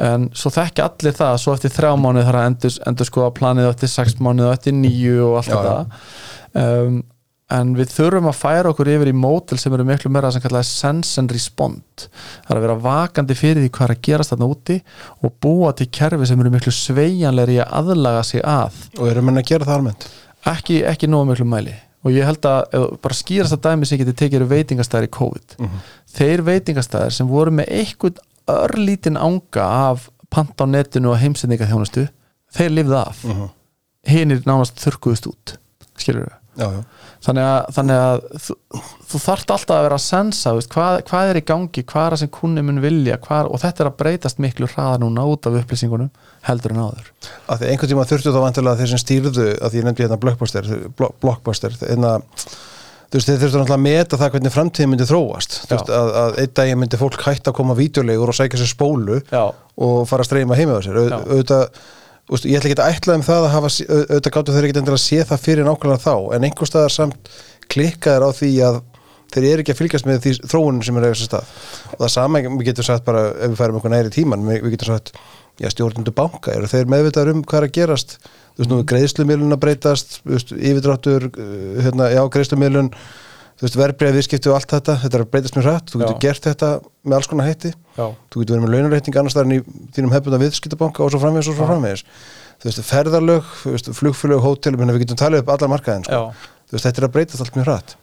[0.08, 3.70] en svo þekki allir það svo eftir þrjá mánuð þarf að endur, endur skoða planið
[3.70, 5.86] eftir sex mánuð og eftir nýju og allt Já, þetta
[6.64, 7.02] um,
[7.48, 10.68] en við þurfum að færa okkur yfir í mótil sem eru miklu meira sem kallaði
[10.68, 12.06] sense and respond
[12.44, 14.78] það er að vera vakandi fyrir því hvað er að gerast þarna úti
[15.24, 19.40] og búa til kerfi sem eru miklu sveianleiri að aðlaga sig að og eru menn
[19.40, 20.08] að gera það almennt?
[20.52, 24.16] ekki, ekki nógu miklu mæli og ég held að bara skýrast að dæmi sem getur
[24.20, 25.86] tekið veitingastæðir í COVID uh -huh.
[26.18, 32.08] þeir veitingastæðir sem voru með einhvern örlítinn ánga af panta á netinu og heimsendinga þjónustu
[32.52, 33.48] þeir lifði af uh -huh.
[34.04, 35.58] hinn er nánast þurkuðust út
[35.96, 36.80] skilur við Já, já.
[37.22, 38.54] Þannig að, þannig að þú,
[39.10, 42.14] þú þarft alltaf að vera að sensa veist, hvað, hvað er í gangi, hvað er
[42.14, 45.48] það sem kunni mun vilja hvað, og þetta er að breytast miklu hraða núna út
[45.48, 46.08] af upplýsingunum
[46.48, 47.12] heldur en áður.
[47.46, 50.20] Að því einhvern tíma þurftu þá vantilega þeir sem stýrðu að því ég nefndi hérna
[50.22, 50.72] blockbuster,
[51.22, 52.16] blockbuster einna,
[53.12, 55.60] veist þeir þurftu náttúrulega að meta það hvernig framtíðin myndi þróast.
[55.70, 59.22] Veist, að, að einn dag myndi fólk hægt að koma vídeolegur og sækja sér spólu
[59.30, 59.46] Já.
[59.54, 61.00] og fara að streyma heima á sér.
[61.18, 61.82] Auðvitað
[62.28, 64.98] Úst, ég ætla ekki að ætla um það að hafa auðvitað gáttu þeir ekki endilega
[64.98, 67.30] að sé það fyrir nákvæmlega þá en einhver staðar samt
[67.72, 68.80] klikkaður á því að
[69.32, 71.54] þeir eru ekki að fylgjast með því þróunum sem er eða þessu stað.
[71.92, 74.90] Og það sama, við getum sagt bara ef við færum einhver næri tíman, við getum
[74.92, 75.12] sagt
[75.58, 79.56] já, stjórnundu banka, eru þeir meðvitaður um hvað er að gerast, þú veist nú, greiðslumilun
[79.56, 81.48] að breytast, yfirdráttur uh,
[81.84, 82.92] hérna, já, greiðslumilun
[83.58, 86.14] þú veist, verbreyða viðskipti og allt þetta þetta er að breytast mjög rætt, þú getur
[86.14, 86.20] Já.
[86.24, 86.68] gert þetta
[87.04, 88.04] með alls konar hætti, Já.
[88.30, 89.62] þú getur verið með launarreiting annars þar en í
[89.96, 92.04] þínum hefðbunda viðskiptabanka og svo framvegis og svo framvegis.
[92.58, 93.50] Þú veist, ferðarlög,
[93.98, 96.22] flugflög, hótel við getum talið upp allar markaðin sko.
[96.76, 97.94] veist, þetta er að breytast allt mjög rætt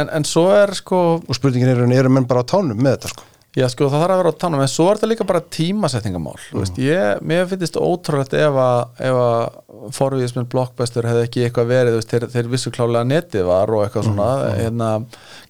[0.00, 3.12] en, en svo er sko og spurningin er, eru menn bara á tánum með þetta
[3.12, 5.42] sko Já sko það þarf að vera á tánum en svo er þetta líka bara
[5.52, 6.60] tímasetningamál mm.
[6.62, 11.98] veist, ég, mér finnst þetta ótrúlegt ef að, að forvíðismenn blockbuster hefði ekki eitthvað verið
[11.98, 14.56] veist, þeir, þeir vissu klálega netið var og eitthvað svona mm.
[14.62, 14.90] hérna,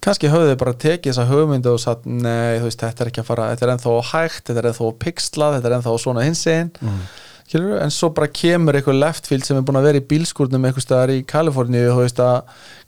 [0.02, 3.30] kannski höfðu þið bara tekið þessa hugmyndu og sagt nei veist, þetta er ekki að
[3.30, 7.04] fara, þetta er ennþá hægt þetta er ennþá pixlað, þetta er ennþá svona hinsinn mm
[7.52, 10.86] skilur, en svo bara kemur eitthvað leftfield sem er búin að vera í bílskúrnum eitthvað
[10.86, 12.38] staðar í Kaliforníu þú veist að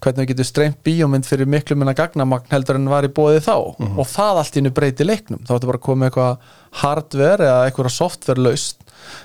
[0.04, 3.56] hvernig við getum streymt bíómynd fyrir miklu minna gagnamagn heldur en var í bóði þá
[3.56, 3.98] mm -hmm.
[4.00, 6.38] og það allt innu breyti leiknum þá ertu bara að koma eitthvað
[6.82, 8.80] hardware eða eitthvað software laust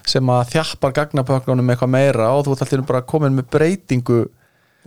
[0.08, 3.50] sem að þjappar gagnapöknunum eitthvað meira og þú ert allt innu bara að koma með
[3.52, 4.26] breytingu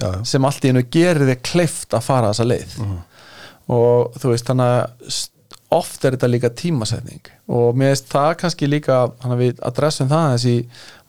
[0.00, 0.24] Já.
[0.24, 3.00] sem allt innu gerir þig kleift að fara þessa leið mm -hmm.
[3.76, 5.28] og þú veist þannig að
[5.72, 7.22] oft er þetta líka tímasetning.
[7.52, 10.56] Og mér finnst það kannski líka hann að við adressum það þessi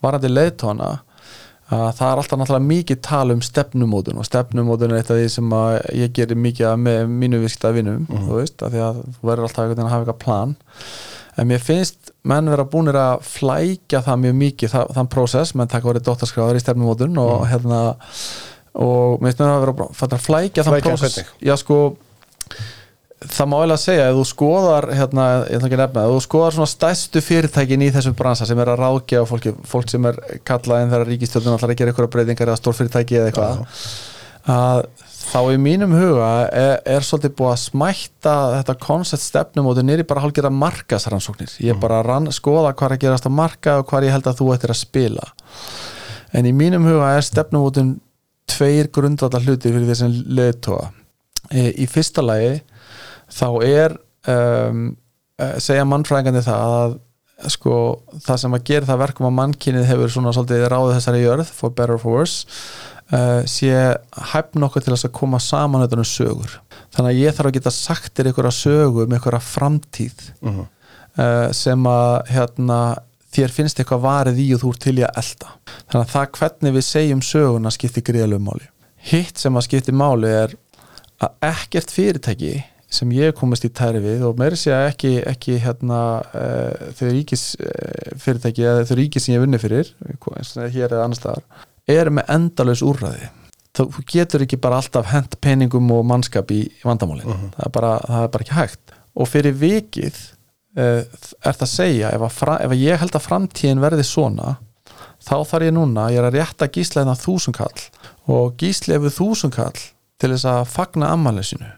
[0.03, 0.91] varandi leiðtóna
[1.73, 5.29] að það er alltaf náttúrulega mikið tal um stefnumótun og stefnumótun er eitt af því
[5.31, 9.29] sem að ég gerir mikið með mínu viðskipta vinnum, þú veist, af því að þú
[9.29, 10.55] verður alltaf einhvern veginn að hafa eitthvað plan.
[11.33, 15.71] En mér finnst menn vera búinir að flækja það mjög mikið, það, þann prósess menn
[15.71, 17.81] taka verið dóttarskráður í stefnumótun og hérna
[18.73, 21.23] og mér finnst mér að vera að flækja þann prósess.
[21.41, 21.79] já sko
[23.31, 26.23] það má eiginlega segja, ef þú skoðar hérna, ég ætla ekki að nefna, ef þú
[26.25, 30.19] skoðar svona stærstu fyrirtækin í þessum bransa sem er að ráðgefa fólki, fólk sem er
[30.47, 33.63] kallað en þegar ríkistjórnum ætlar að gera eitthvað breytingar eða stórfyrirtæki eða eitthvað
[34.53, 34.83] að
[35.23, 39.87] þá í mínum huga er, er svolítið búið að smætta þetta koncept stefnum og það
[39.87, 43.37] nýri bara hálfgerða markasrannsóknir ég er bara að rann, skoða hvað er að gerast að
[43.37, 45.29] marka og hvað ég held að þú ættir að spila.
[46.35, 47.95] En í mínum huga er stefnumótun
[48.51, 50.89] tveir grundvallar hluti fyrir þessum leðtóa
[51.49, 52.57] e, í fyrsta lagi
[53.33, 53.97] þá er
[54.29, 54.85] um,
[55.41, 56.95] eh, segja mannfræðingandi það að
[57.51, 57.75] sko,
[58.23, 61.73] það sem að gera það verkum að mannkynið hefur svona svolítið ráðið þessari jörð for
[61.75, 62.45] better or for worse
[63.11, 63.73] uh, sé
[64.31, 66.53] hæfn okkur til að koma saman þetta um sögur.
[66.93, 70.67] Þannig að ég þarf að geta sagt þér einhverja sögu með einhverja framtíð Mhm.
[71.17, 72.79] uh, sem að hérna,
[73.33, 75.53] þér finnst eitthvað varið í og þú ert til í að elda
[75.89, 78.67] þannig að það hvernig við segjum söguna skiptir gríðalegu máli.
[79.03, 80.53] Hitt sem að skiptir máli er
[81.19, 82.53] að ekkert fyrirtæki
[82.93, 85.99] sem ég hef komist í tæri við og meiri sé að ekki, ekki hérna,
[86.37, 89.93] uh, þau ríkis uh, fyrirtæki eða þau ríkis sem ég vunni fyrir
[90.73, 93.31] hér eða annars staðar eru með endalaus úrræði.
[93.73, 98.27] Þú getur ekki bara alltaf hent peningum og mannskap í, vandamálin það, er bara, það
[98.27, 98.93] er bara ekki hægt.
[99.17, 100.19] Og fyrir vikið
[100.77, 104.05] uh, er það að segja ef, að fra, ef að ég held að framtíðin verði
[104.07, 104.57] svona
[105.23, 107.87] þá þarf ég núna, ég er að rétta gísla hérna þúsunkall
[108.33, 109.79] og gísli hefur þúsunkall
[110.21, 111.71] til þess að fagna ammælið sínu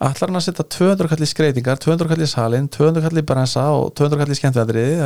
[0.00, 3.26] ætlar hann að setja 200 kall í skreitingar 200 kall í salin, 200 kall í
[3.26, 5.02] bransa og 200 kall í skemmtveðrið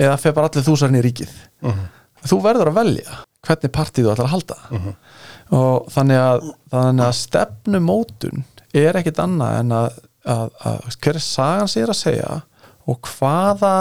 [0.00, 1.32] eða, fer bara allir þúsarinn í ríkið.
[2.26, 4.56] Þú verður að velja hvernig partíð þú ætlar að halda.
[5.56, 8.44] Og þannig að, þannig að stefnumótun
[8.76, 12.30] er ekkit annað en að, að, að hver er sagan sér að segja
[12.90, 13.74] og hvaða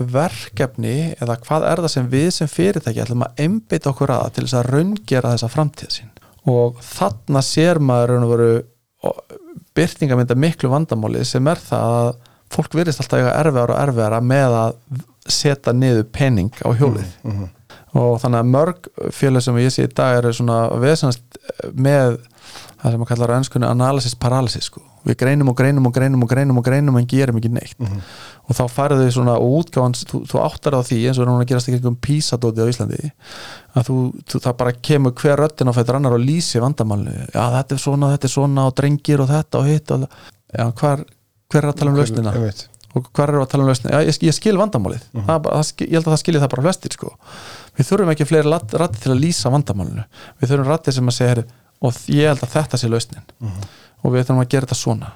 [0.00, 4.44] verkefni eða hvað er það sem við sem fyrirtæki ætlum að einbytta okkur að til
[4.46, 6.12] þess að raungera þessa framtíð sín.
[6.48, 8.52] Og þarna sér maður raun og veru
[9.76, 12.10] byrtingamynda miklu vandamáli sem er það að
[12.50, 14.76] fólk virðist alltaf eiga erfiðar og erfiðara með að
[15.30, 17.14] setja niður pening á hjólið
[17.96, 21.40] og þannig að mörg fjölu sem ég sé í dag eru svona veðsannast
[21.74, 22.18] með
[22.80, 24.82] það sem að kallar á ennskunni analysis paralysis sko.
[25.06, 27.76] Við greinum og greinum og greinum og greinum og greinum en gerum ekki neitt.
[28.50, 31.44] Og þá færðu þau svona útgáðan þú, þú áttar á því eins og er núna
[31.44, 33.12] að gerast ekki um písadóti á Íslandi
[33.78, 33.96] að þú,
[34.28, 37.82] þú það bara kemur hver röttin á fættur annar og lýsi vandamálni já þetta er
[37.84, 40.04] svona, þetta er svona og drengir og þetta og hitt og,
[40.52, 41.04] já, hvar,
[41.52, 42.34] hver er að tala um lausnina?
[42.90, 43.94] og hvar eru að tala um lausnina?
[43.94, 45.04] Já, ég, ég skil vandamálið.
[45.14, 47.12] Það, er bara- það, skil- ég held að það skilji það bara flestir sko.
[47.78, 50.04] við þurfum ekki fleiri rætti til að lýsa vandamálinu.
[50.42, 51.44] Við þurfum rætti sem að segja
[51.80, 53.22] og ég held að þetta sé lausnin
[54.02, 55.10] og við þurfum að gera þetta svona.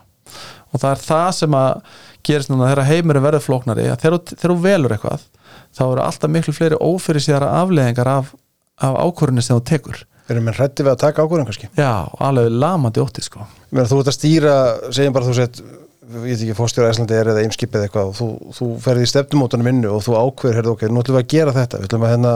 [0.75, 1.85] Og það er það sem að
[2.25, 5.29] gerist núna þegar heimurinn verður flóknari að þegar, þú- velur eitthvað
[5.75, 8.35] þá eru alltaf miklu fleiri ófyrir síðara afleðingar af,
[8.83, 10.03] af ákvörðinni sem þú tekur.
[10.31, 11.69] Erum við hrætti við að taka ákvörðum kannski?
[11.77, 11.91] já,
[12.25, 13.45] alveg lamandi ótti sko.
[13.71, 14.55] Meina, þú ert að stýra,
[14.95, 15.61] segjum bara þú sett
[16.05, 18.27] ég veit ekki, fórstjóra Æslandi er eða eimskipið eitthvað og þú,
[18.57, 21.55] þú ferði í stefnumótunum vinnu og þú ákveður, heyrðu ok, nú ætlum við að gera
[21.57, 21.81] þetta.
[21.81, 22.33] Við ætlum að hérna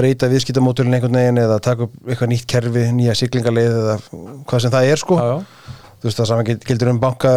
[0.00, 3.96] breyta viðskiptamótulin einhvern veginn eða taka upp eitthvað nýtt kerfi nýja siglingaleið eða
[4.48, 5.18] hvað sem það er sko.
[5.20, 5.76] Já, já.
[6.02, 7.32] Þú veist það saman gil- gildir um banka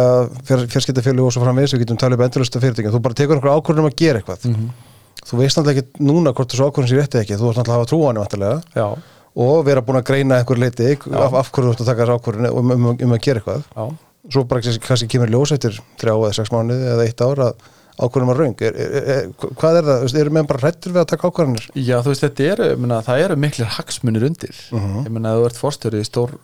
[0.50, 3.86] fjarskiptafjölu og svo framvegis, við getum talið um endurlusta fyrirtækjum, þú bara tekur einhver ákvörðum
[3.90, 4.44] að gera eitthvað.
[4.50, 4.70] Mhm.
[5.26, 7.78] þú veist náttúrulega ekki núna hvort þessu ákvörðum sé rétti ekki, þú ert náttúrulega að
[7.78, 8.86] hafa trú á henni vantarlega já,
[9.36, 12.18] og vera búin að greina einhver leiti af, af hverju þú ert að taka þessu
[12.18, 13.64] ákvörðun um, um, um, um að gera eitthvað.
[13.76, 13.84] Já.
[14.32, 17.54] svo bara kannski kemur ljós eftir þrjá eða sex mánuði eða eitt ár að
[17.96, 21.08] ákvörðum var raung er, er, er, hvað er það, eru menn bara hrættur við að
[21.12, 24.58] taka ákvörðunir Já, þú veist, þetta eru, ég meina, það eru miklir hagsmunir undir.
[24.76, 26.34] Ég meina, ef þú ert forstöru í stór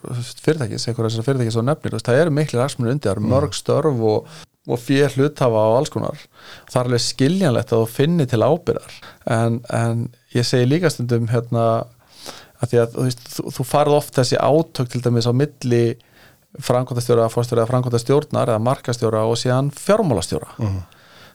[0.45, 3.57] fyrirtækis, einhverja þessar fyrirtækis og nefnir, veist, það eru miklir hagsmunir undir, það eru mörg
[3.59, 4.31] störf og,
[4.69, 6.23] og fér hluthafa og alls konar.
[6.71, 8.97] Það er alveg skiljanlegt að þú finni til ábyrðar.
[9.37, 11.67] En, en ég segi líka stundum, hérna,
[12.63, 15.85] að því að þú, veist, þú, þú farð oft þessi átök til dæmis á milli
[16.61, 20.51] framkvæmtastjóra, forstöru eða framkvæmtastjórnar eða markastjóra og síðan fjármálastjóra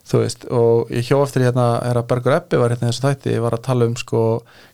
[0.08, 3.04] þú veist, og ég hjó eftir hérna er að Bergur Ebbi var hérna í þessu
[3.04, 4.22] þætti var að tala um sko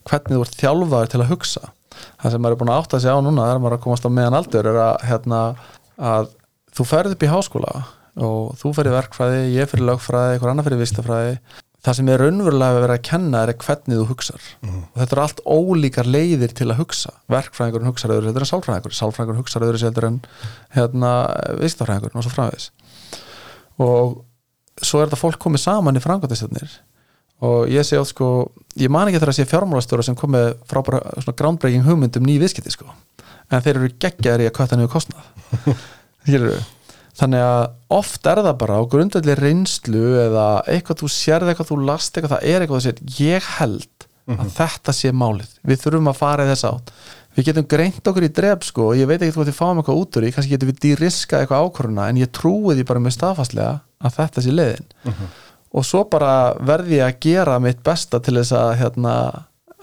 [0.10, 1.64] hvernig þú ert þjálfaður til að hugsa.
[2.22, 4.10] Það sem maður er búin að átta sig á núna maður er að komast á
[4.14, 5.42] meðan aldur er að hérna
[5.98, 6.32] að
[6.74, 7.74] þú ferð upp í háskóla
[8.24, 11.36] og þú ferð í verkfræði, ég fyrir lögfræði einhver annar fyrir vistafræði.
[11.84, 14.44] Það sem er raunverulega að vera að kenna er hvernig þú hugsar.
[14.94, 17.12] Og þetta er allt ólíkar leiðir til að hugsa.
[17.34, 17.90] Verkfræðingurinn
[20.08, 20.22] en
[20.78, 21.12] hérna,
[23.84, 24.24] og
[24.88, 26.76] svo er þetta fólk komið saman í frangotastjórnir
[27.44, 28.28] og ég sé átt sko
[28.80, 32.38] ég man ekki þegar að sé fjármálastjóra sem komið frábæra svona groundbreaking hugmynd um ný
[32.42, 32.88] viðskipti sko.
[33.52, 35.28] En þeir eru geggjaðir í að kvötta niður kostnað.
[37.14, 41.76] Þannig að oft er það bara á grundvelli reynslu eða eitthvað þú sérð eitthvað þú
[41.86, 45.52] last eitthvað það er eitthvað þú sér ég held að þetta sé málið.
[45.68, 46.94] Við þurfum að fara í þess átt
[47.36, 50.02] við getum greint okkur í dref sko og ég veit ekki hvort við fáum eitthvað
[50.02, 50.34] út úr því.
[50.36, 53.74] Kannski getum við dýriska eitthvað ákvöruna en ég trúi því bara með staðfastlega
[54.04, 54.90] að þetta sé leiðin.
[55.74, 59.14] Og svo bara verði ég að gera mitt besta til þess að hérna,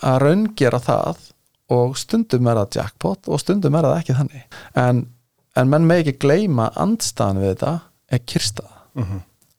[0.02, 1.24] að raungera það
[1.70, 4.60] og stundum er það jackpot og stundum er það ekki þannig.
[4.78, 5.06] En,
[5.58, 7.72] en menn með ekki gleyma andstæðan við þetta
[8.10, 8.76] er kyrstaða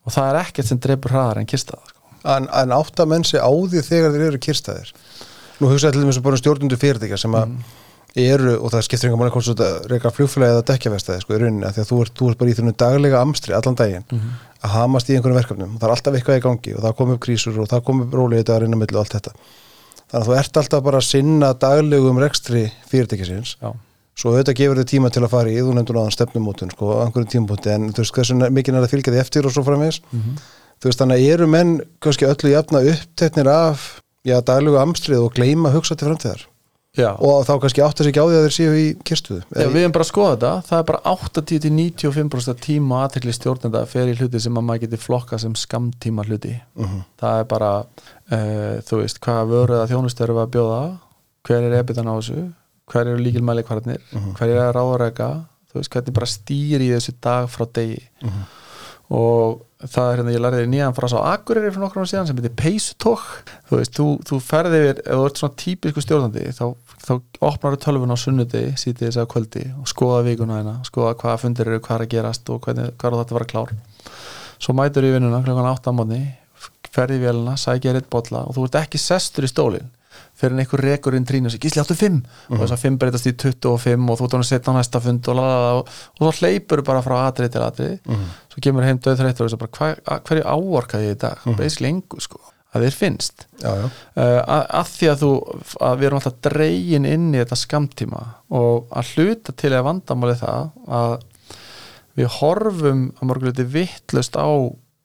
[0.06, 2.00] og það er ekkert sem dreipur hraðar en kyrstaða sko.
[2.36, 4.94] en, en átta menn sig á því þegar þeir eru kyrstaðir
[5.62, 7.56] nú hugsaði til þess að bara um stjórnundu fyrirtækja sem að
[8.20, 11.64] eru, og það skiptir einhver manni hvort þú reyka flugfélagi eða dekkjavestæði sko, í rauninni,
[11.68, 14.06] af því að þú ert, þú ert bara í þunum daglega amstri allan daginn
[14.62, 15.78] að hamast í einhverjum verkefnum.
[15.80, 18.12] Það er alltaf eitthvað í gangi og það kom upp krísur og það kom upp
[18.36, 19.32] þetta að reyna millu og allt þetta.
[20.12, 23.56] Þannig að þú ert alltaf bara að sinna daglegum rekstri fyrirtækisins.
[24.12, 27.08] Svo auðvitað gefur þau tíma til að fara í þú nefndur náðan stefnumótun sko, á
[27.08, 28.76] einhverjum tímapunkti en þú veist hversu mikið
[34.26, 36.48] eru já, daglegu amstrið og gleyma að hugsa til framtíðar.
[36.92, 37.14] Já.
[37.24, 39.68] og þá kannski átt að sig ekki á því að þeir séu í kyrstuðu Já,
[39.72, 40.50] við erum bara að skoða þetta.
[40.68, 45.00] Það er bara 80-95% tíma og aðtekli stjórnenda fer í hluti sem að maður geti
[45.00, 46.52] flokka sem skamtíma hluti.
[47.22, 50.82] Það er bara uh, þú veist, hvaða vöru eða þjónust við að bjóða?
[51.48, 52.44] Hver er ebitan á þessu?
[52.92, 55.30] Hver eru líkilmæli kvarnir hver er að ráðræka
[55.72, 58.02] þú veist, hvernig bara stýri í þessu dag frá degi
[59.12, 62.38] og það er hérna, ég lærði nýjan frá svo Akureyri fyrir nokkrum ára síðan sem
[62.38, 63.24] heitir Peysutók
[63.70, 66.66] þú veist, þú, þú ferði yfir ef þú ert svona típisku stjórnandi þá,
[67.02, 67.14] þá
[67.50, 71.42] opnar þú tölvun á sunnudegi sítið þess að kvöldi og skoða vikuna hérna skoða hvaða
[71.44, 73.74] fundir eru, hvað er að gerast og hvernig, hvað er þetta að vera klár.
[74.62, 76.22] Svo mætur í vinnuna klokkan 8 á mótni
[76.92, 79.90] ferði í vélina, sækja rétt bolla og þú ert ekki sestur í stólinn
[80.42, 83.02] fyrir en einhver rekur inn trínu og sér, gísli áttu 5 og þess að 5
[83.02, 86.24] breytast í 25 og þú ert hann að setja á næsta fund og, og, og
[86.24, 88.16] svo hleypur bara frá atrið til atrið
[88.52, 91.38] svo kemur heim döð þreyttur og þess að bara hva, hverju áorkaði ég í dag,
[91.38, 91.62] mm -hmm.
[91.62, 93.48] basically engu sko að þér finnst.
[93.60, 93.86] Já, já.
[93.86, 95.32] uh, að, að því að þú
[95.88, 98.22] að við erum alltaf dregin inn í þetta skamtíma
[98.62, 100.70] og að hluta til að vandamáli það
[101.00, 101.18] að
[102.20, 104.48] við horfum að morguleiti vittlust á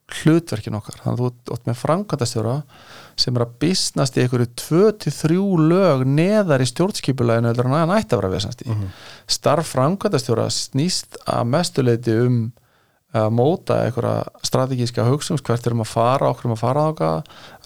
[0.07, 1.01] hlutverkin okkar.
[1.03, 2.57] Þannig að þú ert með framkvæmtastjóra
[3.19, 8.23] sem er að bisnast í einhverju 2-3 lög neðar í stjórnskipuleginu eða hann ætti að
[8.23, 8.77] vera vesast í.
[9.27, 12.39] Starf framkvæmtastjóra snýst að mestuleiti um
[13.17, 17.11] að móta einhverja strategíska hugsungs hvert erum að fara, okkur erum að fara áka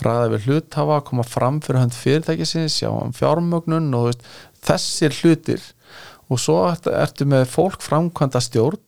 [0.04, 4.24] ræða við hluthafa, koma fram fyrir hönd fyrirtækisins, sjá um fjármögnun og veist,
[4.62, 5.64] þessir hlutir.
[6.30, 8.78] Og svo ertu, með fólk framkvæmda stjórn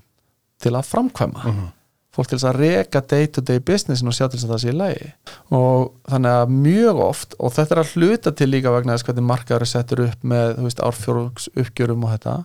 [0.63, 1.73] til að framkvæma
[2.13, 4.63] fólk til þess að reka day to day businessin og sjá til þess að það
[4.63, 5.11] sé í lagi.
[5.57, 9.29] Og þannig að mjög oft og þetta er að hluta til líka vegna þess hvernig
[9.31, 12.37] markaður settur upp með, þú veist, árfjórums uppgjörum og þetta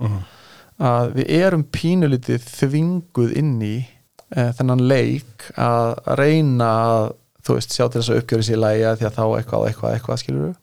[0.87, 7.07] að við erum pínulítið þvinguð inn í e, þennan leik að reyna að
[7.47, 10.21] þú veist, sjá til þess að uppgjöru sér lægi því að þá eitthvað, eitthvað, eitthvað
[10.21, 10.53] skilur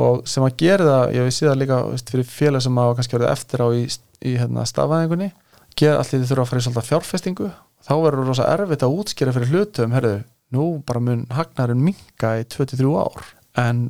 [0.00, 3.18] og sem að gera það, ég veist það líka veist, fyrir félag sem hafa kannski
[3.18, 3.82] verið eftir á í,
[4.24, 5.30] í hérna, stafæðingunni
[5.78, 7.50] gera allir þurfa að fara í svolítið fjárfestingu
[7.90, 10.20] þá verður rosa erfitt að útskýra fyrir hlutum herðu,
[10.54, 13.24] nú bara mun hagnarinn minka í 23 ár.
[13.58, 13.88] En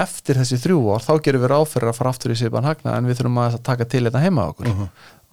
[0.00, 3.08] eftir þessi þrjú ár þá gerum við ráðferðir að fara aftur í svipan hagna en
[3.08, 4.68] við þurfum að taka til þetta heima á okkur.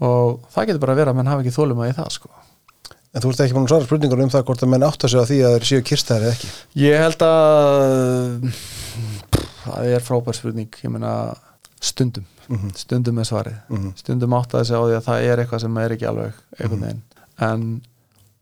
[0.07, 2.31] Og það getur bara að vera að menn hafa ekki þólum að í það sko.
[3.15, 5.13] En þú ert ekki búin að svara spurningar um það hvort að menn átt að
[5.13, 6.49] segja því að þeir séu kyrstæðir eða ekki.
[6.83, 8.57] Ég held að
[9.63, 10.79] það er frábær spurning.
[10.83, 11.13] Ég meina
[11.81, 12.27] stundum.
[12.77, 13.57] Stundum er svarið.
[14.03, 16.33] Stundum átt að segja á því að það er eitthvað sem er ekki alveg
[17.47, 17.65] en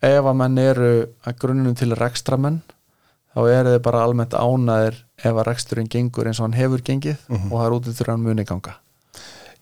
[0.06, 0.94] ef að menn eru
[1.26, 2.62] að grunnum til rekstramenn
[3.36, 7.22] þá eru þið bara almennt ánæðir ef að reksturinn gengur eins og hann hefur gengið
[7.30, 8.78] og það er út í þurra hann muni ganga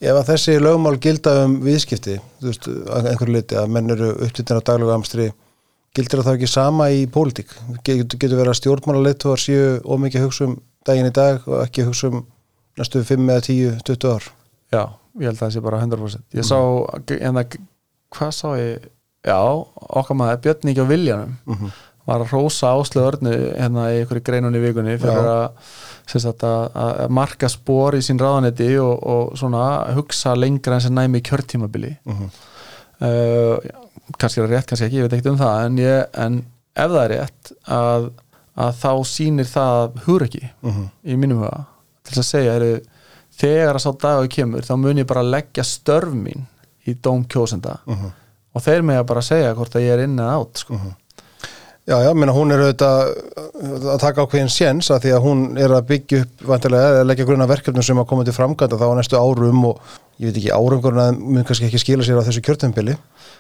[0.04, 4.10] Ef að þessi lögmál gilda um viðskipti, þú veist, að einhverju liti að menn eru
[4.26, 5.28] upptýttin á daglegu amstri,
[5.96, 7.54] gildir það þá ekki sama í pólitík?
[7.88, 10.58] Getur, getur verið að stjórnmála leittóar séu ómikið að hugsa um
[10.90, 12.26] daginn í dag og ekki að hugsa um
[12.82, 14.28] næstu 5 eða 10, 20 ár?
[14.74, 14.84] Já,
[15.22, 16.60] ég held að það sé bara 100% Ég sá,
[17.30, 17.58] en það,
[18.18, 18.90] hvað sá ég
[19.24, 19.40] Já,
[20.00, 21.34] okkar maður Björn ekki á Viljanum
[22.06, 25.70] var að rósa áslu örnu hérna í einhverju greinunni vikunni fyrir að,
[27.16, 31.94] marka spór í sín ráðanetti og, og svona hugsa lengra en sem næmi kjörtímabili.
[33.00, 33.56] Uh,
[34.20, 36.42] kannski er það rétt, kannski ekki, ég veit ekkert um það en, ég, en
[36.76, 38.10] ef það er rétt að,
[38.66, 40.44] að þá sýnir það hugrekki
[41.08, 41.64] í mínum huga.
[42.04, 42.74] Til að segja, heru,
[43.40, 46.44] þegar að sá dagur kemur þá mun ég bara leggja störf mín
[46.84, 47.80] í dóm kjósenda.
[47.88, 48.12] Og
[48.62, 50.80] þeir með að bara segja hvort að ég er inn eða átt sko.
[51.84, 55.74] Já, já, minna hún er auðvitað að taka ákveðin séns að því að hún er
[55.76, 58.96] að byggja upp vantilega eða leggja grunna verkefnum sem að koma til framkvæmda þá á
[59.02, 59.82] næstu árum og
[60.22, 62.96] ég veit ekki árangurinn að mun kannski ekki skila sér á þessu kjörtempili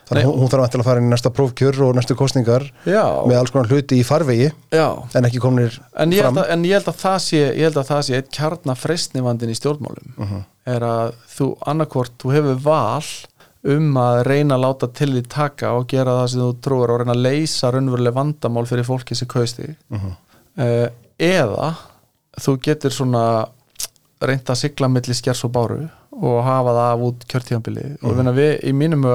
[0.09, 0.27] þannig Nei.
[0.27, 3.05] hún, hún þarf vantilega að fara inn í næsta prófkjör og næstu kostningar Já.
[3.23, 6.65] með alls konar hluti í farvegi Já, en ekki komnir en ég, fram að, en
[6.67, 10.17] ég held að það sé ég held að það sé eitt kjarna freistnivandin í stjórnmálum
[10.19, 10.43] Mhm.
[10.75, 13.07] er að þú annarkvort, þú hefur val
[13.63, 16.99] um að reyna að láta til því taka og gera það sem þú trúir og
[16.99, 20.11] reyna að leysa raunveruleg vandamál fyrir fólki sem kausti Mhm.
[20.57, 20.87] uh,
[21.19, 21.75] eða
[22.41, 23.45] þú getur svona
[24.23, 27.97] reynda að sigla milli skjars og báru og hafa það af út kjörtíðanbili Mhm.
[28.03, 28.35] og mm.
[28.35, 29.05] við í mínum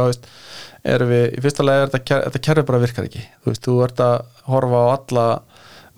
[0.84, 3.84] erum við, í fyrsta lega er þetta, þetta kerfi bara virkar ekki, þú veist, þú
[3.84, 5.42] ert að horfa á alla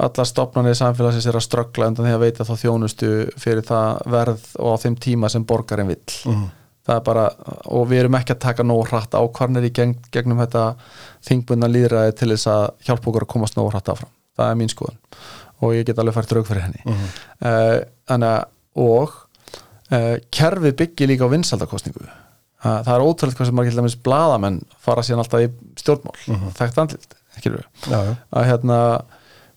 [0.00, 4.46] alla stopnarnir samfélagsins er að ströggla undan því að veita þá þjónustu fyrir það verð
[4.58, 6.46] og á þeim tíma sem borgarinn vill Mhm.
[6.46, 6.59] það er
[7.06, 7.26] bara,
[7.70, 10.64] og við erum ekki að taka nóg hratt ákvarnir í gegn, gegnum þetta
[11.28, 14.12] þingbundna líðræði til þess að hjálpa okkur að komast nóg hratt áfram.
[14.36, 14.98] Það er mín skoðun.
[15.60, 16.82] Og ég get alveg fært raug fyrir henni.
[16.84, 17.12] Mhm.
[17.44, 17.78] uh,
[18.10, 18.48] þannig að
[18.80, 19.14] og
[19.92, 23.98] uh, kerfið byggir líka á vinsaldakostningu uh, það er ótrúlega hvað sem margir til dæmis
[24.04, 26.18] bladamenn fara síðan alltaf í stjórnmál.
[26.26, 26.54] Mm -hmm.
[26.58, 28.78] þekkt andlit, ekki já, að hérna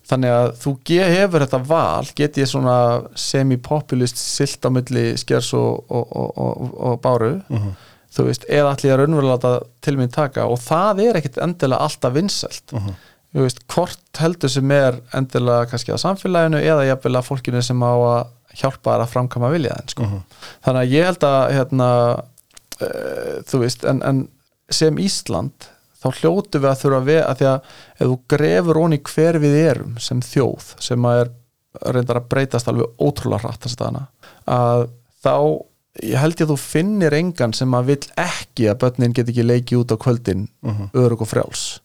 [0.08, 0.72] þannig að þú
[1.14, 2.76] hefur þetta val get ég svona
[3.16, 7.74] semi-populist silt á milli skers og, og, og, og, og báru Mhm.
[8.14, 9.52] þú veist, eða allir að raunverulega láta
[9.82, 12.92] til mín taka og það er ekkit endilega alltaf vinsælt Mhm.
[13.34, 17.80] þú veist, hvort heldur sem er endilega kannski á samfélaginu eða jafnvel að fólkinu sem
[17.82, 20.02] á að hjálpa að framkama vilja þeim sko.
[20.64, 21.88] þannig að ég held að hérna,
[22.80, 24.28] uh, þú veist en, en
[24.70, 25.52] sem Ísland
[26.04, 29.38] þá hljótu við að þurfa að vera að því að ef þú grefur honi hver
[29.42, 31.30] við erum sem þjóð sem að er
[31.96, 34.02] reyndar að breytast alveg ótrúlega hratt að dana
[34.46, 34.88] að
[35.24, 35.34] þá
[36.04, 39.44] ég held ég að þú finnir engan sem að vill ekki að börnin get ekki
[39.46, 40.90] leiki út á kvöldin Mhm.
[40.94, 41.80] örug og frjáls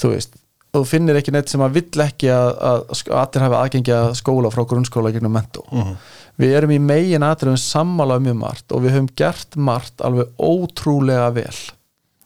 [0.00, 0.34] þú veist
[0.74, 4.14] þú finnir ekki neitt sem að vill ekki að, að, að allir hafi aðgengi að
[4.18, 5.96] skóla frá grunnskóla gegnum mentó Mhm.
[6.40, 10.32] við erum í megin atriðum sammála um mjög margt og við höfum gert margt alveg
[10.40, 11.60] ótrúlega vel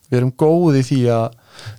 [0.09, 1.27] við erum góð í því að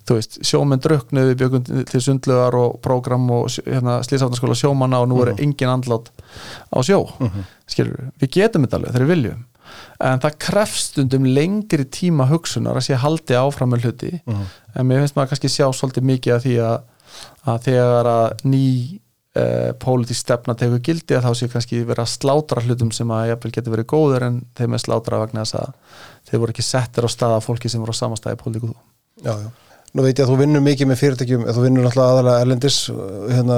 [0.08, 5.12] þú veist, sjómenn druknu við bjögum til sundlugar og prógram og hérna, slísafnarskóla sjómanna og
[5.12, 6.12] nú er engin andlát
[6.70, 7.06] á sjó
[7.70, 9.46] skilur við, við getum þetta alveg þegar við viljum.
[10.02, 14.16] En það krefst stundum lengri tíma hugsunar að sé haldi áfram með hluti.
[14.76, 16.80] En mér finnst maður kannski sjá svolítið mikið af því að,
[17.54, 18.66] að þegar að ný
[19.38, 23.28] uh, pólitísk stefna tekur gildi að þá sé kannski verið að slátra hlutum sem að
[23.34, 25.74] jafnvel getur verið góður en þeim er slátra vegna þess að
[26.30, 28.78] þeir voru ekki settir á staða fólki sem voru á samastæði pólitíku þú
[29.20, 29.50] Já, já.
[29.90, 32.76] Nú veit ég að þú vinnur mikið með fyrirtækjum, þú vinnur náttúrulega aðalega erlendis,
[33.34, 33.56] hérna,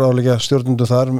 [0.00, 1.12] ráðleika stjórnundu þar,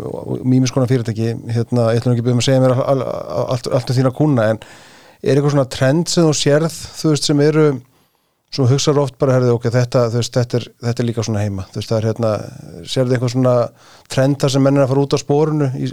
[0.43, 3.99] mýmiskona fyrirtæki, hérna, ég ætlum ekki með að segja mér all, all, allt, allt um
[4.01, 4.59] þína kuna, en
[5.22, 7.68] er eitthvað svona trend sem þú sérð, þú veist, sem eru,
[8.55, 11.64] svo hugsaður oft bara, herrið, ok, þetta, veist, þetta er, þetta er líka svona heima,
[11.72, 12.32] þú veist, það er hérna,
[12.92, 13.55] sérðu eitthvað svona
[14.14, 15.88] trend þar sem menn er að fara út á spórunu í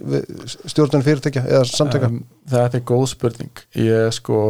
[0.70, 2.12] stjórnun fyrirtækja eða samtöka?
[2.12, 2.20] um,
[2.52, 4.42] Þetta er góð spurning ég sko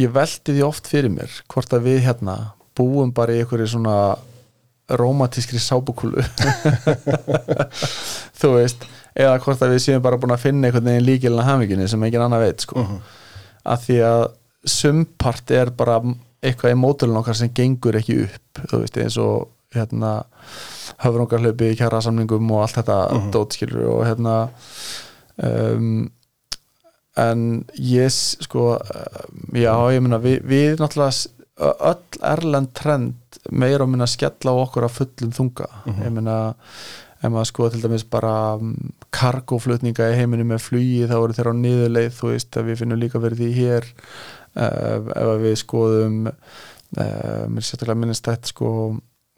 [0.00, 2.36] ég velti því oft fyrir mér hvort að við hérna
[2.78, 3.96] búum bara í einhverju svona
[4.90, 6.22] rómatískri sábukúlu
[8.40, 11.88] þú veist eða hvort að við séum bara búin að finna einhvern veginn líkilina haminginni
[11.90, 12.86] sem engin annar veit sko.
[13.66, 14.24] að því að
[14.70, 16.00] sumpart er bara
[16.40, 20.12] eitthvað í mótulun okkar sem gengur ekki upp þú veist eins og hérna
[21.00, 24.36] höfrungarhlaupi, kjara samningum og allt þetta uh dótskilur og hérna
[25.46, 26.08] um,
[27.20, 27.44] en
[27.76, 29.20] ég sko uh,
[29.54, 31.28] já ég meina við, við náttúrulega
[31.60, 35.66] öll erlend trend meira og minna skella á okkur að fullum þunga.
[36.00, 36.36] Ég meina
[37.20, 38.72] ef maður sko til dæmis bara um,
[39.12, 43.00] kargoflutninga í heiminu með flugi þá eru þeirra á niðurleið þú veist að við finnum
[43.02, 43.88] líka verið því hér
[44.56, 46.32] ef að við skoðum uh,
[46.98, 48.68] mér er sérstaklega minnist þetta sko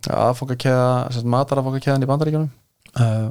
[0.08, 2.50] aðfangakeða, matarafangakeiðan í bandaríkjunum.
[2.98, 3.28] Uh,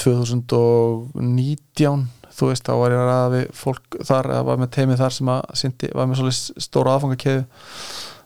[0.00, 5.00] 2019 þú veist, þá var ég að ræða við fólk þar, eða var með teimið
[5.02, 7.42] þar sem að syndi, var með svolítið stóra aðfangakeðu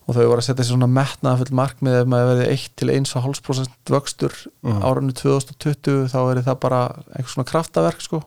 [0.04, 2.88] og þau voru að setja sér svona metnaða full markmið ef maður verið 1 til
[2.92, 4.82] 1,5% vöxtur Mhm.
[4.84, 6.80] árunni 2020 þá er það bara
[7.16, 8.18] eitthvað svona kraftaverk sko,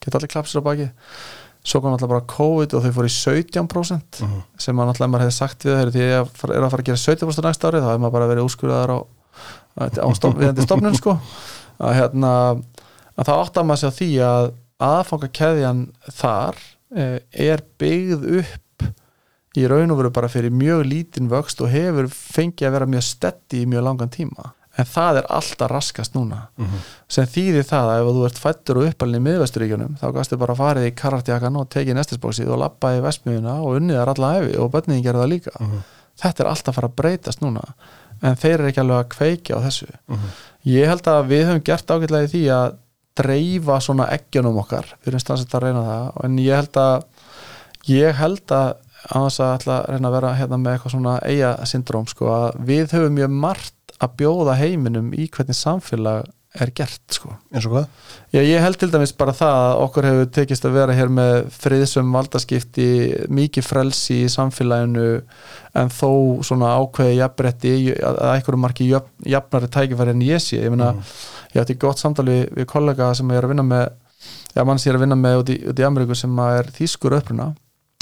[0.00, 0.86] geta allir klapsir á baki
[1.64, 4.42] svo kom alltaf bara COVID og þau fóru í 17% Mhm.
[4.58, 7.02] sem að náttúrulega maður hefði sagt við þeir því ég er að fara að gera
[7.02, 8.98] 17% næsta ári þá hefði maður bara verið úrskurðar á,
[9.82, 11.18] á stof, viðandi stofnun sko
[11.80, 12.32] að hérna
[13.18, 14.52] að það átt að maður sé á því að
[14.88, 15.82] aðfangakeðjan
[16.14, 16.56] þar
[16.96, 18.86] eh, er byggð upp
[19.58, 23.02] í raun og veru bara fyrir mjög lítinn vöxt og hefur fengið að vera mjög
[23.08, 26.40] steddi í mjög langan tíma en það er alltaf raskast núna.
[27.10, 30.58] Sem þýðir það að ef þú ert fættur og uppalinn í miðvesturíkjunum þá gastu bara
[30.58, 34.58] farið í karatjakan og tekið nestisbóksið og lappa í vestmiðuna og unnið þar alla hefi
[34.58, 35.54] og bönniðin gerði það líka.
[36.18, 37.64] Þetta er alltaf að fara að breytast núna.
[38.22, 39.88] En þeir eru ekki alveg að kveikja á þessu.
[40.08, 40.28] Mhm.
[40.68, 42.76] ég held að við höfum gert ágætlega í því að
[43.18, 44.94] dreifa svona eggjunum okkar.
[45.02, 46.24] Við erum stansett að reyna það.
[46.24, 47.04] En ég held að
[47.88, 48.76] ég held að
[49.14, 53.30] að reyna að vera hérna með eitthvað svona eiga syndróm sko að við höfum mjög
[53.30, 57.34] margt að bjóða heiminum í hvernig samfélag er gert sko.
[57.52, 57.88] Eins og hvað?
[58.32, 61.34] Já, ég held til dæmis bara það að okkur hefur tekist að vera hér með
[61.54, 62.88] friðsum valdaskipti,
[63.36, 65.06] mikið frelsi í samfélaginu
[65.78, 66.10] en þó
[66.46, 70.94] svona ákveði jafnbretti að einhverju marki jafnari tækifæri en ég sé, ég meina
[71.52, 73.86] ég átti gott samtali við, við kollega sem ég er að vinna með
[74.56, 76.72] já, mann sem ég er að vinna með út í, út í Ameríku sem er
[76.80, 77.52] þýskur uppruna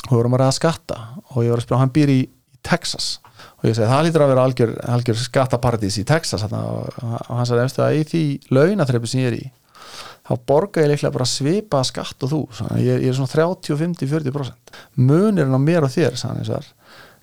[0.06, 1.00] og við vorum að ræða skatta
[1.34, 3.16] og ég var að spyrja, hann býr í, í Texas.
[3.18, 7.48] og ég segi það lítur að vera algjör, algjör skattaparadís í Texas og, og hann
[7.48, 9.46] sagði eftir að í því launaþreipu sem ég er í
[10.26, 13.78] þá borga ég líklega bara svipa skatt og þú, Svona, ég, ég er svona 30,
[13.78, 16.70] 50, 40% munirinn á mér og þér og þar,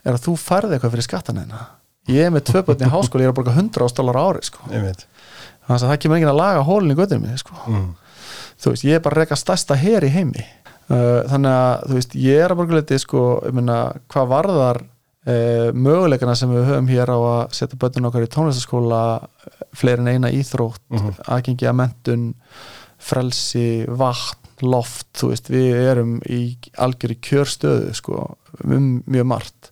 [0.03, 1.65] er að þú færði eitthvað fyrir skattan hérna
[2.11, 4.43] ég er með tvö börn í háskóli, ég er að borga 100 ástólar á ári
[4.43, 4.65] sko.
[5.69, 7.55] Hann sagði það kemur enginn að laga hólinn í göttinu mig sko.
[7.71, 7.86] Mm.
[8.59, 11.99] þú veist, ég er bara að reyka stærsta her í heimi uh, þannig að þú
[11.99, 13.77] veist, ég er að borguleiti sko, ég meina,
[14.11, 14.81] hvað varðar
[15.28, 19.01] uh, möguleikana sem við höfum hér á að setja börnun okkar í tónlistaskóla
[19.74, 21.13] fleiri en eina íþrótt Mhm.
[21.28, 22.26] aðgengi að mentun
[23.03, 29.71] frelsi, vatn, loft þú veist, við erum í algjör í kjörstöðu sko, um mjög margt.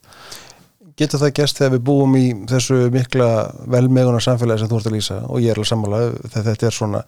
[0.99, 3.29] Getur það gerst þegar við búum í þessu mikla
[3.71, 5.19] velmegunar samfélagi sem þú ert að lýsa?
[5.31, 7.03] Og ég er alveg sammála þegar þetta er svona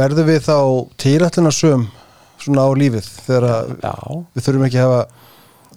[0.00, 0.56] verður við þá
[1.04, 1.86] týrætluna söm
[2.40, 3.46] svona á lífið þegar
[4.34, 5.06] við þurfum ekki að hafa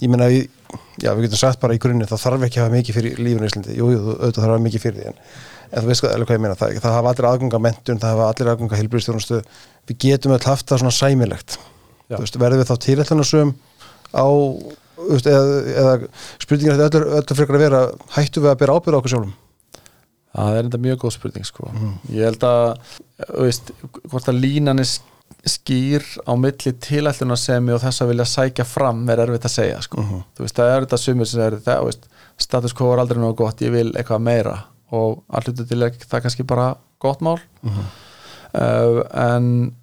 [0.02, 0.50] ég meina, við,
[1.02, 3.48] já við getum sagt bara í grunni það þarf ekki að hafa mikið fyrir lífinu
[3.48, 3.76] í Íslandi.
[3.78, 5.20] Jú, jú, auðvitað þarf að hafa mikið fyrir því en,
[5.70, 8.30] en þú veist hvað, hvað ég meina, það, það hafa allir aðgunga mentun, það hafa
[8.32, 9.42] allir aðgunga heilbrýðstjónustu
[9.90, 11.60] við getum öll haft það svona sæmilegt.
[12.14, 13.54] Veist, verður við þá týrætluna söm
[14.14, 14.28] á
[15.10, 15.94] veist, eða, eða
[16.42, 17.82] spurningar þetta öllu, frekar að vera
[18.18, 19.34] hættu við að bera ábyrða okkur sjálfum?
[20.34, 21.72] Það er enda mjög góð spurning sko.
[22.10, 22.64] ég held að
[23.38, 23.74] veist,
[25.44, 29.82] er skýr á milli tilætlunarsemi og þess að vilja sækja fram er erfitt að segja
[29.84, 30.04] sko.
[30.38, 33.38] þú veist, það er þetta sumir sem er það, veist, status quo er aldrei nógu
[33.44, 34.58] gott ég vil eitthvað meira.
[34.94, 37.40] Og allir til er það kannski bara gott mál.
[38.54, 39.74] Uh, en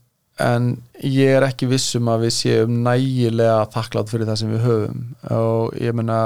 [0.40, 0.70] en
[1.04, 5.02] ég er ekki vissum að við séum nægilega þakklátt fyrir það sem við höfum.
[5.36, 6.20] Og ég meina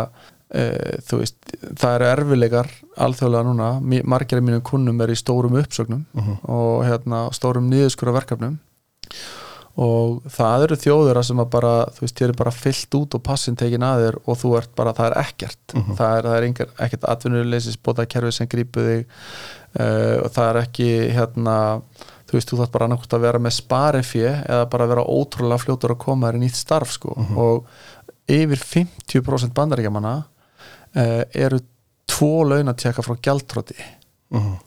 [0.55, 0.66] e,
[1.09, 1.39] þú veist,
[1.80, 2.70] það eru erfilegar
[3.07, 3.70] alþjóðlega núna,
[4.07, 6.05] margir af mínum kunnum er í stórum uppsögnum
[6.47, 8.59] og hérna, stórum niðurskura verkefnum
[9.75, 13.22] og það eru þjóður sem að bara, þú veist, þér er bara fyllt út og
[13.27, 15.75] passin tekin að þér og þú ert bara, það er ekkert.
[15.99, 20.51] Það er, það er engar, ekkert atvinnuleysis bóta kerfi sem grípu þig uh, og það
[20.51, 21.57] er ekki hérna
[22.29, 25.97] þú veist, þú þarf bara annarkvæmt að vera með sparifé eða bara vera ótrúlega fljótur
[25.97, 27.18] að koma þér í nýtt starf sko.
[27.35, 27.66] Og
[28.31, 31.61] yfir 50% bandaríkjamanna uh, eru
[32.11, 33.77] tvo laun að tjekka frá gjaldtróti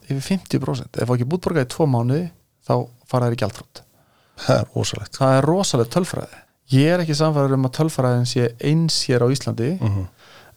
[0.08, 2.28] yfir 50% ef ekki bútborga í tvo mánuði
[2.66, 2.74] þá
[3.08, 3.82] fara þær í gjaldtrót
[4.46, 6.38] það er rosalegt það er rosalega tölfræði
[6.78, 10.06] ég er ekki samfæður um að tölfræðin sé eins hér á Íslandi Mhm.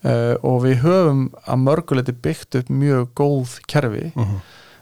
[0.03, 4.39] uh, og við höfum að mörguleiti byggt upp mjög góð kerfi Mhm.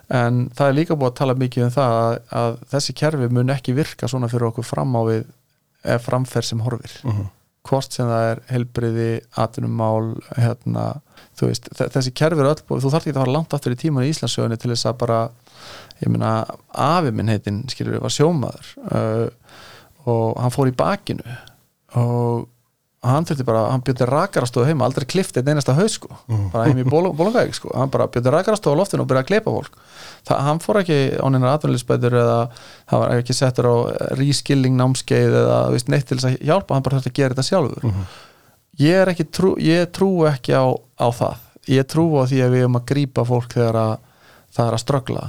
[0.10, 3.50] en það er líka búið að tala mikið um það að, að þessi kerfi mun
[3.54, 5.26] ekki virka svona fyrir okkur fram á við
[5.86, 7.28] eða framferð sem horfir Mhm.
[7.70, 11.02] hvort sem það er helbriði, atvinnumál hérna,
[11.38, 13.78] þú veist þe- þessi kerfi er öll þú þarf ekki að fara langt aftur í
[13.78, 15.30] tíman í Íslandsögunni til þess að bara
[15.99, 19.28] ég meina, afi minn heitin skilur við, var sjómaður uh,
[20.10, 21.38] og hann fór í bakinu
[21.99, 22.47] og
[23.05, 26.10] hann þurfti bara, hann bjöndi rakarastóðu heima aldrei klift einn einasta haus sko.
[26.51, 29.53] Bara heim í bólungæk sko, hann bara bjöndi rakarastóðu á loftinu og byrjaði að kleipa
[29.55, 29.78] fólk.
[30.28, 32.39] Það, hann fór ekki á neina atvinnulisbætur eða
[32.91, 33.76] það var ekki settur á
[34.20, 37.47] reskilling námskeið eða veist, neitt til þess að hjálpa hann bara þurfti að gera þetta
[37.47, 37.88] sjálfur.
[38.84, 40.68] Ég er ekki trú, ég trú ekki á,
[40.99, 41.47] á það.
[41.72, 43.95] Ég trú á því að við erum að grípa fólk þegar að
[44.49, 45.26] það er að ströggla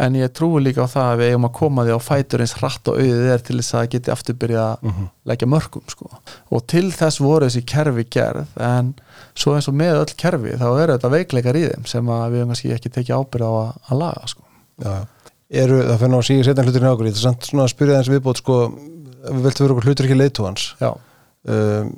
[0.00, 2.54] en ég trúi líka á það að við eigum að koma því á fætur eins
[2.58, 6.10] hratt og auðið er til þess að geti aftur byrja að leggja mörgum sko.
[6.50, 8.92] og til þess voru þessi kerfi gerð en
[9.34, 12.54] svo eins og með öll kerfi þá eru þetta veikleikar í þeim sem við höfum
[12.54, 14.48] kannski ekki tekið ábyrð á að, að laga sko.
[14.82, 14.94] Já,
[15.62, 17.98] eru, það ná að síða setjan hluturinn á okkur, þetta er samt svona að spyrja
[18.00, 18.56] þess viðbót sko,
[19.28, 20.88] við veltum vera okkur hlutur ekki leiðtúans já,
[21.52, 21.92] um,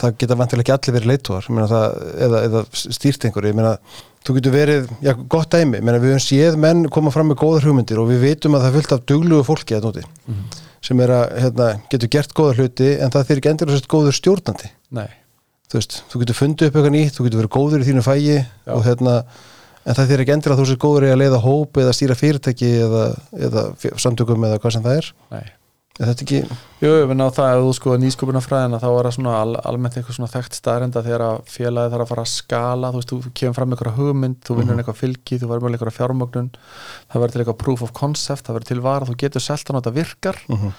[0.00, 3.74] það geta vantilega ekki allir verið leiðtúar eða, eða stýrt einhverju, ég meina
[4.26, 5.80] þú getur verið, já, gott dæmi.
[5.80, 8.70] Meina, við höfum séð menn koma fram með góðar hugmyndir og við veitum að það
[8.70, 10.04] er fullt af duglugu fólki að nóti,
[10.84, 13.92] sem er að hérna, getur gert góða hluti en það þýr ekki endur að setja
[13.94, 14.70] góður stjórnandi.
[15.70, 18.38] Þú veist, þú getur fundið upp eitthvað nýtt þú getur verið góður í þínu fægi
[18.74, 19.14] og hérna
[19.86, 22.16] en það þýr ekki endur að þú sér góður í að leiða hóp eða stýra
[22.18, 23.04] fyrirtæki eða,
[23.48, 23.62] eða
[24.02, 25.10] samtökum eða hvað sem það er.
[25.30, 25.44] Nei,
[26.00, 26.38] er þetta ekki
[26.80, 29.50] Jú, ég finna á það ef þú sko nýskupuna fræðina þá er það svona al,
[29.68, 33.12] almennt eitthvað svona þekkt staðrenda þegar að félagi þarf að fara að skala þú veist,
[33.12, 34.80] þú kemur fram eitthvað hugmynd, þú vinnur Mhm.
[34.80, 36.50] eitthvað fylgi, þú verður með eitthvað fjármögnun
[37.12, 39.76] það verður til eitthvað proof of concept, það verður til vara þú getur selt hann
[39.76, 40.72] og þetta virkar Mhm.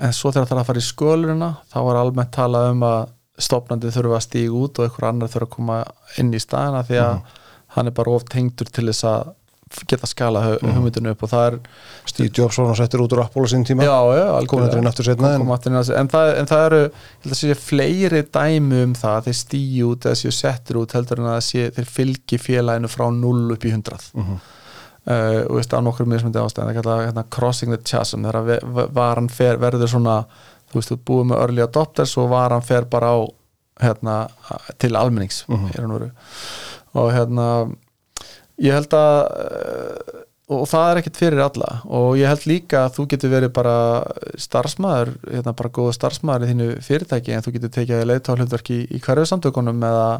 [0.00, 3.08] en svo þegar það þarf að fara í skölurina þá er almennt talað um að
[3.38, 5.84] stopnandi þurfa að stíga út og einhver annar þurfa að koma
[6.18, 7.20] inn í staðina því að
[7.74, 9.34] hann er bara of tengdur til þess að
[9.90, 11.58] geta skala hu- hugmyndinu upp og það er
[12.06, 14.26] Steve Jobs var hann settur út úr Apple á sín tíma já, já,
[15.04, 15.34] setna
[16.00, 19.38] en það, en það eru ég held að sé fleiri dæmi um það að þeir
[19.40, 23.52] stíu út eða séu settur út heldur en að sé, þeir fylgi félaginu frá 0
[23.56, 24.36] upp í 100 Mhm.
[25.06, 29.28] uh, og veist á nokkur mismundi ástæðan það kallar hérna, crossing the chasm þegar varan
[29.28, 30.24] fer, verður svona
[30.72, 33.18] þú veist, þú búið með early adopters og varan fer bara á
[33.82, 34.28] hérna,
[34.78, 35.64] til almennings Mhm.
[35.84, 36.10] og veru.
[36.94, 37.74] og hérna
[38.62, 40.22] ég held að uh,
[40.54, 43.76] og það er ekkert fyrir alla og ég held líka að þú getur verið bara
[44.44, 49.00] starfsmæður, hérna bara góða starfsmæður í þínu fyrirtæki en þú getur tekið hlutverki í, í
[49.04, 50.10] hverju samtökunum eða,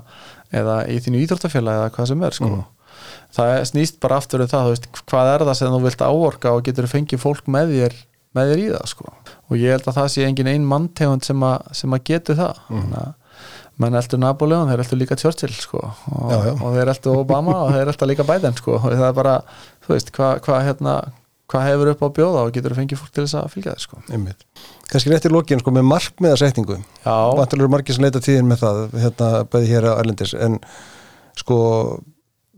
[0.63, 2.51] eða í þínu íþróttafélagi eða hvað sem er sko.
[3.37, 6.07] það er- snýst bara aftur um það, þú veist, hvað er það sem þú vilt
[6.09, 7.99] áorka og getur fengið fólk með þér
[8.35, 9.13] með þér í það sko.
[9.51, 12.99] og ég held að það sé engin ein manntegund sem, sem að getur það þannig
[13.05, 13.13] að
[13.83, 15.81] menn eldur Napoleon, þeir eldur líka Churchill sko,
[16.13, 16.53] og, Já, já.
[16.55, 19.35] og þeir eldur Obama og þeir eldur líka Biden sko, og það er bara,
[19.87, 20.95] þú veist, hvað hva, hérna,
[21.51, 24.01] hva hefur upp á bjóða og getur fengið fólk til þess að fylgja þér sko.
[24.91, 25.87] kannski rétt í lokin sko með
[27.41, 30.59] vantilega eru margir sem leita tíðin með það hérna bæði hér á Erlendis en
[31.37, 31.59] sko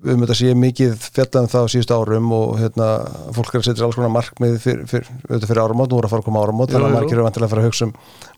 [0.07, 2.89] við mötum að sé mikið fjallan það á síðustu árum og hérna
[3.35, 6.13] fólk er að setja alls konar markmið fyrir, fyrir, fyrir, fyrir áramót, nú er að
[6.13, 7.95] fara að koma áramót þannig að margir eru vantilega að fara að hugsa um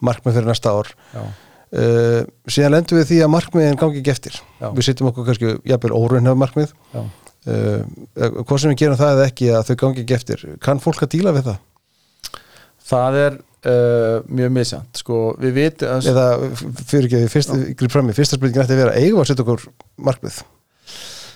[0.09, 0.93] markmið fyrir næsta ár.
[1.13, 1.25] Já,
[1.73, 4.43] uh, síðan lendum við því að markmiðin gangi ekki eftir.
[4.61, 4.69] Já.
[4.75, 6.77] við setjum okkur kannski jafnvel óraunhaf markmið.
[7.49, 7.81] Uh,
[8.43, 10.47] hvað sem við gerum það eða ekki að þau gangi ekki eftir.
[10.65, 11.65] Kann fólk að díla við það?
[12.89, 16.29] það er uh, mjög misjant sko, við vitum að eða
[16.89, 19.67] fyrir ekki, fyrst, grip fram í fyrsta spurningin ætti að vera eigum að setja okkur
[20.09, 20.41] markmið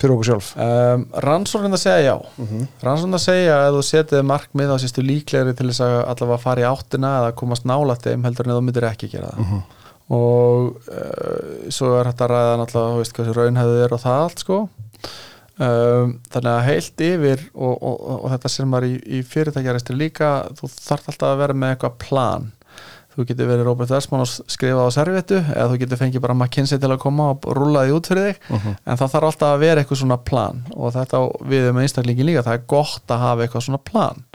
[0.03, 0.49] fyrir okkur sjálf?
[0.59, 2.15] Um, rannsóknin að segja já.
[2.83, 6.63] Rannsóknin að segja að þú setið markmið þá séstu líklegri til þess að allavega fara
[6.63, 9.53] í áttina eða komast nála þeim heldur en þú myndir ekki gera það
[10.11, 14.23] og uh, svo er þetta að ræða náttúrulega, þú veist, hversu raunhæðið er og það
[14.23, 14.57] allt sko.
[15.53, 19.95] Um, þannig að heilt yfir og, og, og, og þetta sem maður í, í fyrirtækjaristri
[19.99, 22.47] líka þú þarf alltaf að vera með eitthvað plan.
[23.13, 26.81] Þú getur verið Robert Versmann og skrifað á servetu eða þú getur fengið bara McKinsey
[26.81, 28.47] til að koma og rúla því út fyrir þig.
[28.89, 30.63] En það þarf alltaf að vera eitthvað svona plan.
[30.73, 34.25] Og þetta við með einstaklingin líka það er gott að hafa eitthvað svona plan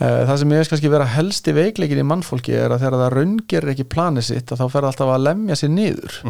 [0.00, 3.14] það sem ég veist kannski vera helst í veikleikin í mannfólki er að þegar það
[3.18, 6.20] raungerir ekki planið sitt að þá fer alltaf að lemja sér niður.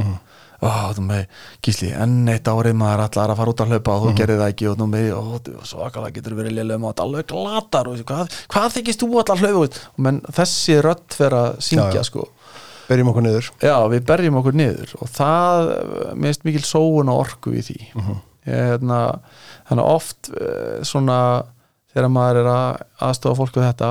[0.61, 1.23] Ó, þú með,
[1.65, 4.51] gísli, enn eitt árið maður allar að fara út að hlaupa og þú gerir það
[4.53, 5.07] ekki og nú með,
[5.47, 9.63] þú- svakalega getur verið lélega og alveg glatar og hvað, hvað þykist þú allar hlaupa
[9.65, 9.79] út?
[9.95, 12.27] Og menn þessi rödd fer að syngja sko.
[12.91, 13.49] Berjum okkur niður.
[13.65, 17.63] Já, við berjum okkur niður og það, eh, mér finnst mikil sóun og orku í
[17.65, 17.79] því.
[17.97, 19.01] Ég, hérna,
[19.71, 21.19] þannig oft uh, svona
[21.93, 23.91] þegar maður er að aðstofa fólk við þetta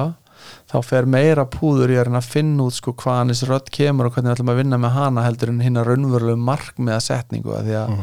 [0.70, 4.16] þá fer meira púður í að að finna út sko hvaðan þessi rödd kemur og
[4.16, 7.72] hvernig við ætlum að vinna með hana heldur en hinn að raunverulegu markmiða setningu að
[7.82, 7.96] að,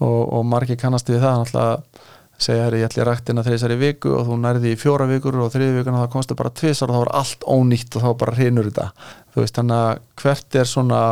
[0.00, 2.08] og, og margir kannast við það náttúrulega
[2.40, 5.36] segja herri ég ætli að ræktina þreysar í viku og þú nærði í fjóra vikur
[5.44, 8.36] og þriði vikuna þá komstu bara tvisar og þá er allt ónýtt og þá bara
[8.38, 8.86] hrinur þetta.
[9.34, 11.02] Þú veist þannig að hvert er svona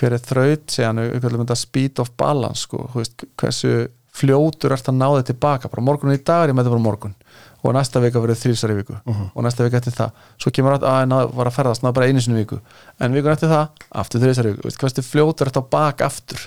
[0.00, 3.72] hver er þraut segja hann auðvitað speed of balance sko, þú veist, hversu
[4.16, 5.70] fljótur ert að ná þig tilbaka.
[5.72, 7.14] Bara morgun í dag er ég með þetta bara morgun.
[7.60, 8.96] Og næsta vika verður þrísar í viku.
[9.34, 10.22] Og næsta vika eftir það.
[10.40, 12.60] Svo kemur að, að ná, var að ferðast ná bara einu sinni í viku.
[13.00, 14.64] En vikun eftir það, aftur þrísar í viku.
[14.68, 16.46] Veist, hversu fljótur ert á bak aftur.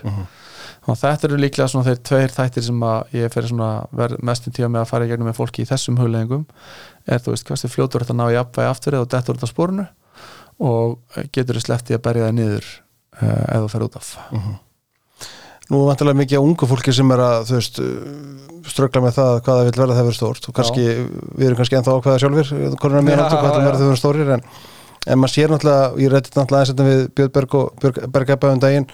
[0.84, 4.52] Og þetta eru líklega svona þeir tveir þættir sem að ég fer svona verð mestum
[4.56, 6.44] tíma með að fara í gegnum með fólki í þessum hugleggingum
[7.08, 9.54] er þú veist hversu fljótur ert að ná í apvæði aftur eða dettur út á
[9.54, 9.86] spórinu
[10.60, 10.98] og
[11.32, 14.12] getur þú sleppt í að berja það niður uh, ef þú fer út af
[15.72, 17.80] Nú er vantilega mikið af ungu fólki sem er að veist,
[18.68, 20.48] ströggla með það hvað það vil verða það verður stórt.
[20.50, 20.86] Og kannski,
[21.40, 22.50] við erum kannski ennþá ákveða sjálfur
[22.82, 22.98] hvað
[23.48, 24.46] það verður stórir en,
[25.08, 28.52] en maður sér náttúrulega, ég rætti náttúrulega aðeins þetta við Björn Berg og Björg Bergabba
[28.56, 28.90] um daginn.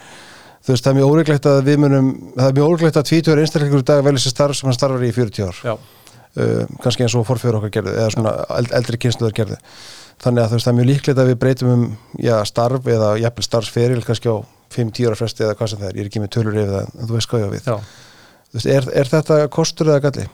[0.60, 3.42] Þú veist, það er mjög óreiklegt að við munum það er mjög óreiklegt að 20
[3.44, 5.60] einstaklingur í dag velja sér starf sem hann starfar í 40 ár.
[6.38, 9.56] Uh, kannski eins og forfjör okkar gerðu eða svona eld, eldri kynsluðar gerðu.
[10.20, 11.86] Þannig að það er mjög líklegt að við breytum um
[12.20, 14.36] já, starf eða jafnvel starfsferil kannski á
[14.74, 16.92] 5-10 ára fresti eða hvað sem það er ég er ekki með tölur yfir það,
[16.96, 17.94] en þú veist hvað ég á við.
[18.50, 20.26] Veist, er, er þetta kostur eða galli?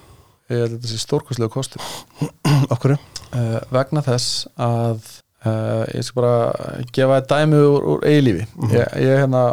[0.46, 1.86] ég held að þetta sé stórkostlegu kostur.
[2.74, 2.96] Okkur?
[3.34, 4.98] uh, vegna þess að
[5.46, 9.46] uh, ég skal bara gefa þetta dæmi úr, úr eilífi ég, ég hérna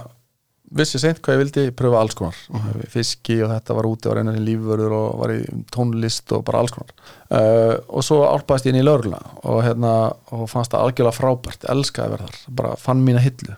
[0.74, 2.38] vissi seint hvað ég vildi pröfa alls konar.
[2.90, 5.42] Fiski og þetta var úti og reyna sem lífvörður og var í
[5.74, 6.96] tónlist og bara alls konar.
[7.30, 9.92] Uh, og svo álpaðist ég inn í lögurla og, hérna,
[10.34, 11.68] og fannst það algjörlega frábært.
[11.70, 13.54] Elskaði að vera þar, bara fann mína hillu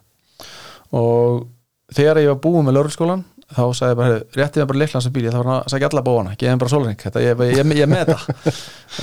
[0.91, 1.47] og
[1.95, 5.01] þegar ég var búið með lögurskólan þá sagði ég bara, heyrðu, réttið mér bara likla
[5.05, 7.73] sem bíl ég þá var að sagja alla bóana, geðum bara sólring þetta, ég, ég,
[7.77, 8.17] ég, með þetta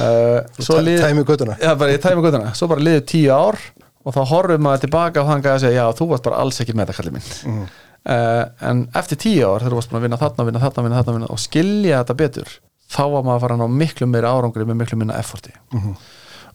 [0.02, 3.58] uh, Tæmi göttuna já, bara, ég tæmi guttuna, svo bara liðið tíu ár
[4.02, 6.74] og þá horfum maður tilbaka og þannig að segja, já, þú varst bara alls ekki
[6.74, 7.28] með þetta kallið minn.
[7.52, 7.68] Mhm.
[8.10, 10.98] uh, en eftir tíu ár þegar þú varst búin að vinna þarna, vinna þarna, vinna
[11.02, 12.56] þarna vinna, og skilja þetta betur
[12.92, 15.54] þá var maður að fara ná miklu meira árangri með miklu minna efforti.
[15.70, 15.94] Mhm.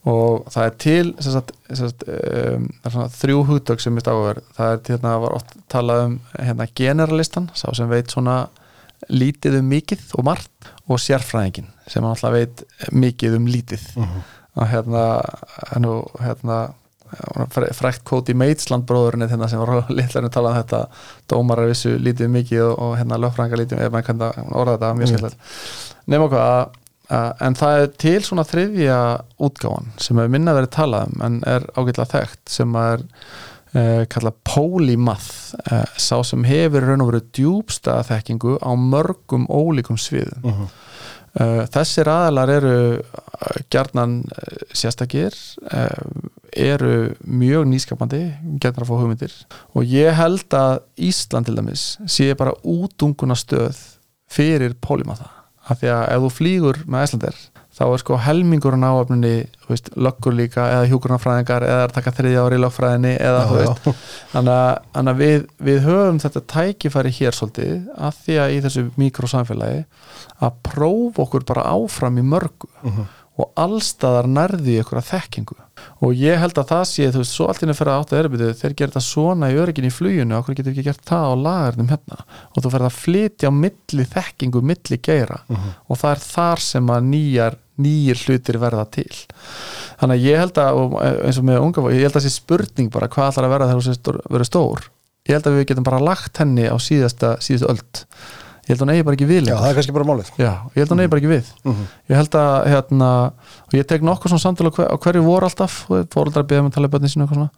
[0.05, 4.41] Og það er til sagt, sagt, um, það er svona þrjú hugtök sem er stáver
[4.57, 8.47] það er til hérna var oft talað um hérna generalistan, sá sem veit svona
[9.13, 13.83] lítið um mikið og margt og sérfræðingin sem alltaf veit mikið um lítið.
[13.97, 14.23] Mhm.
[14.57, 15.01] og hérna,
[16.19, 16.55] hérna
[17.53, 20.79] fræ- frækt kóti Meitsland bróðurinn hérna sem var litlarinn talað um þetta.
[21.29, 24.73] Dómarar vissu lítið um mikið og, og hérna lögfræðingar lítið um, ef maður kannu orða
[24.77, 25.37] þetta mjög skemmtilegt.
[26.07, 28.97] Nema hvað að Uh, en það er til svona þriðja
[29.39, 33.05] útgáfan sem hefur minna verið talað um en er ágætlega þekkt sem er
[33.77, 35.29] uh, kallað polymath
[35.71, 40.43] uh, sá sem hefur raun og verið djúbsta þekkingu á mörgum ólíkum sviðum.
[40.43, 40.67] Mhm.
[41.39, 45.39] uh, þessir aðalar eru uh, uh, sérstakir
[45.71, 48.21] uh, eru mjög nýskapandi
[48.59, 49.39] gjarnan að fá hugmyndir.
[49.75, 53.79] Og ég held að Ísland til dæmis sé bara útunguna stöð
[54.27, 55.36] fyrir polymatha
[55.67, 57.39] af því að ef þú flýgur með Æslandir
[57.77, 59.33] þá er sko helmingurinn á öfnunni
[60.01, 63.93] löggur líka eða hjúkurnafræðingar eða er taka þriðja ári í lögfræðinni eða Já, já.
[64.31, 67.75] þannig að, þannig að við, við höfum þetta tækifæri hér svolítið
[68.07, 69.83] að því að í þessu mikrosamfélagi
[70.47, 73.05] að prófa okkur bara áfram í mörgu Mhm.
[73.37, 75.57] Og allstaðar nærði ykkur að þekkingu.
[76.01, 78.21] Og ég held að það sé, þú veist, svo allt að fyrir að átt að
[78.23, 81.33] erbyrðu, þeir gera þetta svona í öryggin í fluginu, okkur getur ekki gert það á
[81.43, 82.17] lagarnum hérna?
[82.53, 85.39] Og þú ferð að flytja á milli þekkingu, milli geira.
[85.47, 85.69] Mhm.
[85.87, 89.11] og það er þar sem að nýjar nýjir hlutir verða til.
[90.01, 92.91] Þannig að ég held að, og eins og með unga ég held að þessi spurning
[92.93, 94.87] bara hvað ætlar að verða þegar þú sést verður stór.
[95.27, 98.03] Ég held að við getum bara lagt henni á síðasta síðustu öld
[98.67, 99.61] ég held að hún eigi bara ekki við Já, lengur.
[99.63, 101.83] það er kannski bara málið Já, ég held að hún eigi bara ekki við Mhm.
[102.09, 103.09] ég held að hérna,
[103.67, 106.87] og ég tek nokkuð svona samtala hver, á hverju voru alltaf fóröldrar beðum að tala
[106.87, 107.51] um bönni sínu og eitthvað svona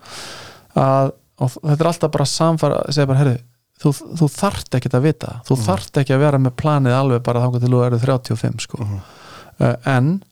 [0.76, 3.38] að, og þetta er alltaf bara samfara segja bara, herri,
[3.82, 5.66] þú, þú þarft ekki að vita, þú Mhm.
[5.66, 8.78] þarft ekki að vera með planið alveg bara þangar til þú eru 35 sko.
[8.84, 9.00] Mhm.
[9.62, 10.24] uh, en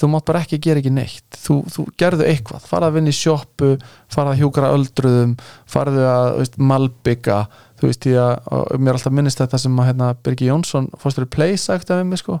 [0.00, 3.18] þú mátt bara ekki gera ekki neitt þú, þú gerðu eitthvað, farað að vinna í
[3.18, 3.78] sjoppu
[4.08, 5.34] farað að hjúkra öldruðum
[5.68, 7.46] farðu að veist, malbygga
[7.80, 11.26] þú veist ég að, mér er alltaf minnist þetta sem að hérna, Birgi Jónsson fórstur
[11.26, 12.38] í Play sagt af mig sko.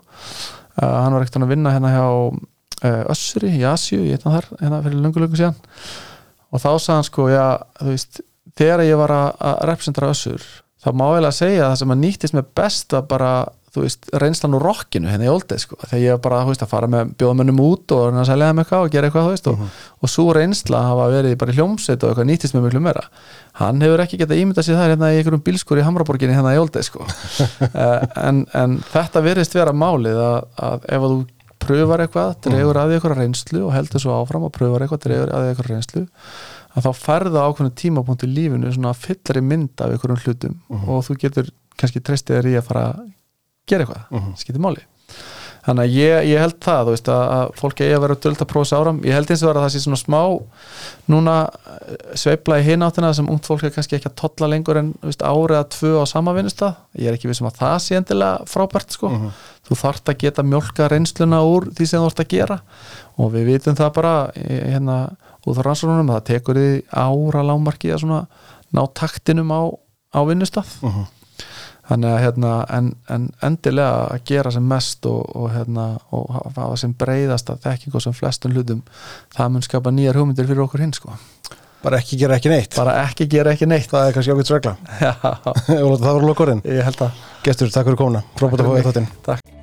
[0.80, 4.50] Uh, hann var ekkert að vinna hérna hjá uh, Össuri í Asju, ég eitthvað þar
[4.62, 5.60] hérna fyrir löngu síðan.
[6.50, 7.46] Og þá sagði hann sko, já,
[7.80, 8.20] þú veist
[8.58, 10.44] þegar ég var að, að representara Össur
[10.80, 13.32] þá má ég að segja að það sem að nýttist með best var bara,
[13.74, 16.64] þú veist, reynslan úr rockinu hérna í oldið sko, þegar ég var bara, þú veist,
[16.64, 19.34] að fara með bjóðamönnum út og reyna að selja þeim eitthvað og gera eitthvað, þú
[19.34, 22.84] veist, og, og svo reynsla hafa verið bara í hljómsveit og eitthvað nýttist með miklu
[22.84, 23.04] meira.
[23.60, 26.62] Hann hefur ekki getað ímyndað sér það hérna í einhverjum bílskur í Hamraborginni hérna í
[26.62, 27.06] oldið sko.
[27.80, 31.18] Eh, en, en þetta virðist vera málið að, að ef að þú
[31.60, 35.32] pröfar eitthvað, dregur að því eitthvað reynslu og heldur svo áfram og pröfar eitthvað, dregur
[35.36, 36.02] að því eitthvað reynslu
[36.74, 41.16] að þá færða ákveðinu tímapunkt í lífinu svona fyllari mynd af einhverjum hlutum og þú
[41.24, 41.50] getur
[41.80, 43.08] kannski treystið þér í að fara að
[43.66, 44.32] gera eitthvað, Mhm.
[44.36, 44.82] skiptir máli
[45.60, 48.48] þannig að ég, ég held það veist, að, að fólk eigi að vera döld að
[48.48, 50.20] prófa sig áram ég held eins og vera að það sé svona smá
[51.10, 54.94] núna eh, sveifla í hináttina sem ungt fólk er kannski ekki að tolla lengur en
[55.04, 58.96] árið að tvö á sama vinnustaf ég er ekki vissum að það sé endilega frábært
[58.96, 59.10] sko.
[59.12, 59.30] Mhm.
[59.68, 62.60] þú þarft að geta mjólka reynsluna úr því sem þú ert að gera
[63.18, 64.96] og við vitum það bara eh, hérna,
[65.46, 68.26] út á rannsóknunum það tekur því ára lámarki að svona
[68.72, 69.60] ná taktinum á,
[70.16, 71.04] á vinnustaf Mhm.
[71.90, 76.70] Þannig að hérna, en, en endilega að gera sem mest og, og, hérna, og hafa
[76.80, 78.84] sem breyðast að þekking og sem flestum hlutum
[79.36, 81.16] það mun skapa nýjar hugmyndir fyrir okkur hinn sko.
[81.80, 82.74] Bara ekki gera ekki neitt.
[82.76, 83.88] Bara ekki gera ekki neitt.
[83.88, 84.74] Það er kannski ágætt regla.
[85.06, 85.14] Já,
[85.80, 86.20] Og það
[86.68, 88.26] held að Gestur, takk fyrir komuna.
[88.36, 89.08] Frábært að fá eitt þáttinn.
[89.24, 89.59] Takk